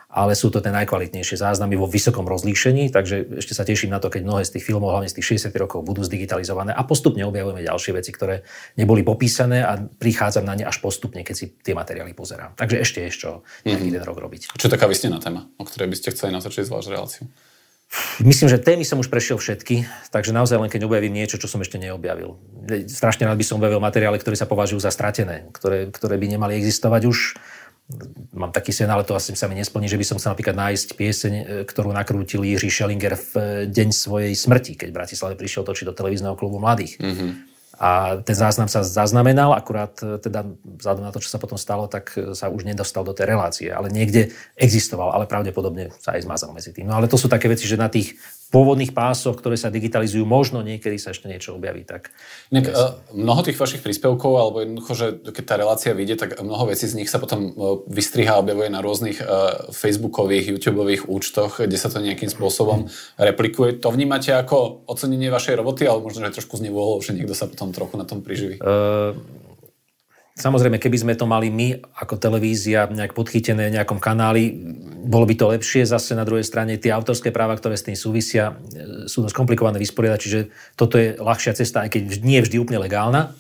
[0.07, 4.07] ale sú to tie najkvalitnejšie záznamy vo vysokom rozlíšení, takže ešte sa teším na to,
[4.07, 7.59] keď mnohé z tých filmov, hlavne z tých 60 rokov, budú zdigitalizované a postupne objavujeme
[7.67, 8.47] ďalšie veci, ktoré
[8.79, 12.55] neboli popísané a prichádzam na ne až postupne, keď si tie materiály pozerám.
[12.55, 13.31] Takže ešte je čo
[13.67, 13.95] nejaký mm-hmm.
[13.99, 14.41] ten rok robiť.
[14.55, 17.27] Čo je taká vysnená téma, o ktorej by ste chceli na začať zvlášť reláciu?
[18.19, 21.63] Myslím, že témy som už prešiel všetky, takže naozaj len keď objavím niečo, čo som
[21.63, 22.35] ešte neobjavil.
[22.83, 26.59] Strašne rád by som objavil materiály, ktoré sa považujú za stratené, ktoré, ktoré by nemali
[26.59, 27.39] existovať už
[28.35, 30.87] mám taký sen, ale to asi sa mi nesplní, že by som chcel napríklad nájsť
[30.99, 35.63] pieseň, e, ktorú nakrútil Jiří Schellinger v e, deň svojej smrti, keď v Bratislave prišiel
[35.63, 36.99] točiť do televízneho klubu mladých.
[36.99, 37.31] Mm-hmm.
[37.77, 40.43] A ten záznam sa zaznamenal, akurát e, teda
[40.83, 43.71] vzhľadom na to, čo sa potom stalo, tak sa už nedostal do tej relácie.
[43.71, 46.91] Ale niekde existoval, ale pravdepodobne sa aj zmazal medzi tým.
[46.91, 50.63] No ale to sú také veci, že na tých pôvodných pásoch, ktoré sa digitalizujú, možno
[50.63, 51.83] niekedy sa ešte niečo objaví.
[51.83, 52.09] Tak,
[52.55, 56.71] Nek, uh, mnoho tých vašich príspevkov, alebo jednoducho, že keď tá relácia vyjde, tak mnoho
[56.71, 57.51] vecí z nich sa potom
[57.91, 62.87] vystriha a objavuje na rôznych uh, facebookových, youtubeových účtoch, kde sa to nejakým spôsobom
[63.19, 63.79] replikuje.
[63.83, 67.75] To vnímate ako ocenenie vašej roboty, alebo možno, že trošku znevôľou, že niekto sa potom
[67.75, 68.63] trochu na tom priživí?
[68.63, 69.15] Uh,
[70.37, 74.53] Samozrejme, keby sme to mali my ako televízia nejak podchytené v nejakom kanáli,
[75.09, 75.81] bolo by to lepšie.
[75.81, 79.81] Zase na druhej strane tie autorské práva, ktoré s tým súvisia, e, sú dosť komplikované
[79.81, 80.41] vysporiadať, čiže
[80.77, 83.33] toto je ľahšia cesta, aj keď nie vždy úplne legálna.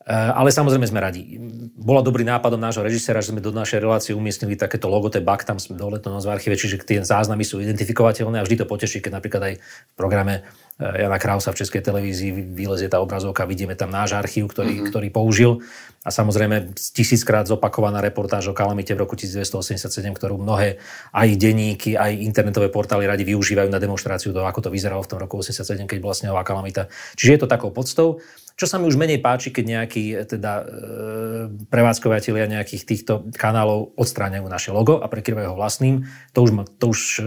[0.00, 1.36] E, ale samozrejme sme radi.
[1.76, 5.44] Bola dobrý nápadom nášho režisera, že sme do našej relácie umiestnili takéto logo, tie bak,
[5.44, 9.04] tam sme dole to v archíve, čiže tie záznamy sú identifikovateľné a vždy to poteší,
[9.04, 10.46] keď napríklad aj v programe
[10.80, 14.88] Eh, Jana Krausa v Českej televízii vylezie tá obrazovka, vidíme tam náš archív, ktorý, mm-hmm.
[14.88, 15.52] ktorý použil.
[16.00, 20.80] A samozrejme tisíckrát zopakovaná reportáž o kalamite v roku 1987, ktorú mnohé
[21.12, 25.20] aj denníky, aj internetové portály radi využívajú na demonstráciu toho, ako to vyzeralo v tom
[25.20, 26.88] roku 87, keď bola snehová kalamita.
[27.20, 28.24] Čiže je to takou podstou.
[28.60, 33.96] Čo sa mi už menej páči, keď nejakí eh, teda, e, prevádzkovateľia nejakých týchto kanálov
[33.96, 36.04] odstráňajú naše logo a prekryvajú ho vlastným,
[36.36, 37.24] to už, to už e,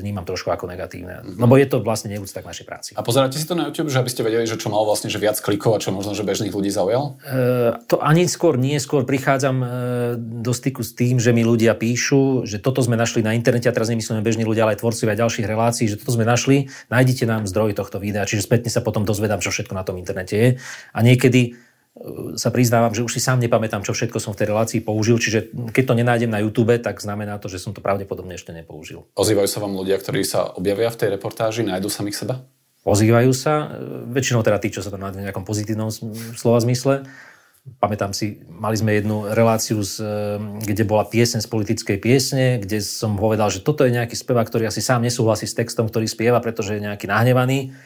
[0.00, 1.20] vnímam trošku ako negatívne.
[1.20, 1.36] Mm-hmm.
[1.36, 2.90] Lebo je to vlastne neúcta k našej práci.
[2.96, 5.20] A pozeráte si to na YouTube, že aby ste vedeli, že čo mal vlastne že
[5.20, 7.20] viac klikov a čo možno, že bežných ľudí zaujal?
[7.28, 9.66] E, to ani skôr nie, skôr prichádzam e,
[10.16, 13.76] do styku s tým, že mi ľudia píšu, že toto sme našli na internete, a
[13.76, 17.44] teraz nemyslíme bežní ľudia, ale aj tvorcovia ďalších relácií, že toto sme našli, nájdite nám
[17.44, 20.48] zdroj tohto videa, čiže spätne sa potom dozvedám, čo všetko na tom internete je.
[20.92, 21.56] A niekedy
[22.38, 25.52] sa priznávam, že už si sám nepamätám, čo všetko som v tej relácii použil, čiže
[25.52, 29.04] keď to nenájdem na YouTube, tak znamená to, že som to pravdepodobne ešte nepoužil.
[29.18, 32.34] Ozývajú sa vám ľudia, ktorí sa objavia v tej reportáži, nájdu samých seba?
[32.84, 33.76] ozývajú sa,
[34.08, 35.92] väčšinou teda tí, čo sa tam nájdu v nejakom pozitívnom
[36.36, 37.04] slova zmysle.
[37.76, 40.00] Pamätám si, mali sme jednu reláciu, z,
[40.64, 44.72] kde bola piesen z politickej piesne, kde som povedal, že toto je nejaký spevák, ktorý
[44.72, 47.76] asi sám nesúhlasí s textom, ktorý spieva, pretože je nejaký nahnevaný.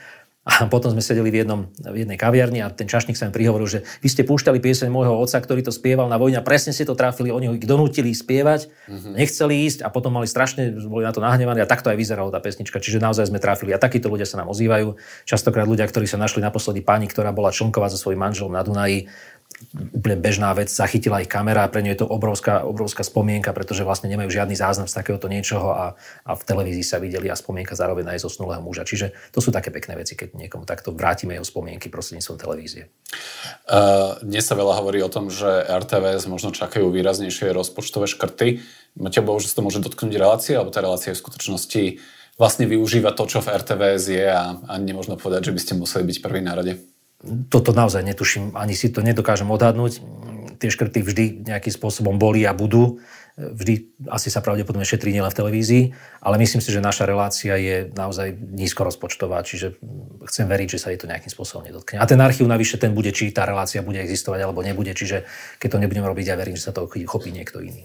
[0.44, 3.64] A potom sme sedeli v, jednom, v jednej kaviarni a ten čašník sa mi prihovoril,
[3.64, 6.84] že vy ste púšťali pieseň môjho otca, ktorý to spieval na vojne a presne ste
[6.84, 9.16] to trafili, oni ho ich donútili spievať, mm-hmm.
[9.16, 12.44] nechceli ísť a potom mali strašne, boli na to nahnevaní a takto aj vyzerala tá
[12.44, 12.76] pesnička.
[12.76, 15.00] Čiže naozaj sme trafili a takíto ľudia sa nám ozývajú.
[15.24, 19.08] Častokrát ľudia, ktorí sa našli naposledy pani, ktorá bola člnková so svojím manželom na Dunaji,
[19.94, 23.82] úplne bežná vec, zachytila ich kamera a pre ňu je to obrovská, obrovská spomienka, pretože
[23.82, 25.86] vlastne nemajú žiadny záznam z takéhoto niečoho a,
[26.26, 28.86] a v televízii sa videli a spomienka zároveň aj zosnulého muža.
[28.86, 32.90] Čiže to sú také pekné veci, keď niekomu takto vrátime jeho spomienky prostredníctvom televízie.
[33.66, 38.62] Uh, dnes sa veľa hovorí o tom, že RTVS možno čakajú výraznejšie rozpočtové škrty.
[38.94, 41.98] Máte obavu, že sa to môže dotknúť relácie, alebo tá relácia v skutočnosti
[42.34, 46.04] vlastne využíva to, čo v RTVS je a, a nemôžno povedať, že by ste museli
[46.06, 46.93] byť prvý na rade?
[47.48, 50.00] Toto naozaj netuším, ani si to nedokážem odhadnúť.
[50.54, 53.02] Tie škrty vždy nejakým spôsobom boli a budú.
[53.34, 55.84] Vždy asi sa pravdepodobne šetrí nielen v televízii,
[56.22, 59.74] ale myslím si, že naša relácia je naozaj nízko rozpočtová, čiže
[60.30, 61.98] chcem veriť, že sa jej to nejakým spôsobom nedotkne.
[61.98, 65.26] A ten archív navyše ten bude, či tá relácia bude existovať alebo nebude, čiže
[65.58, 67.82] keď to nebudeme robiť, ja verím, že sa to chopí niekto iný.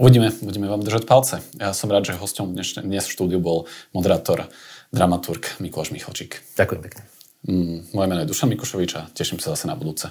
[0.00, 1.44] Uvidíme, budeme vám držať palce.
[1.60, 4.48] Ja som rád, že hosťom dnes, dnes v štúdiu bol moderátor,
[4.96, 6.40] dramaturg Mikuláš Michalčík.
[6.56, 7.15] Ďakujem pekne.
[7.48, 10.10] Mm, moje meno je Dušan Mikušovič a teším sa zase na budúce.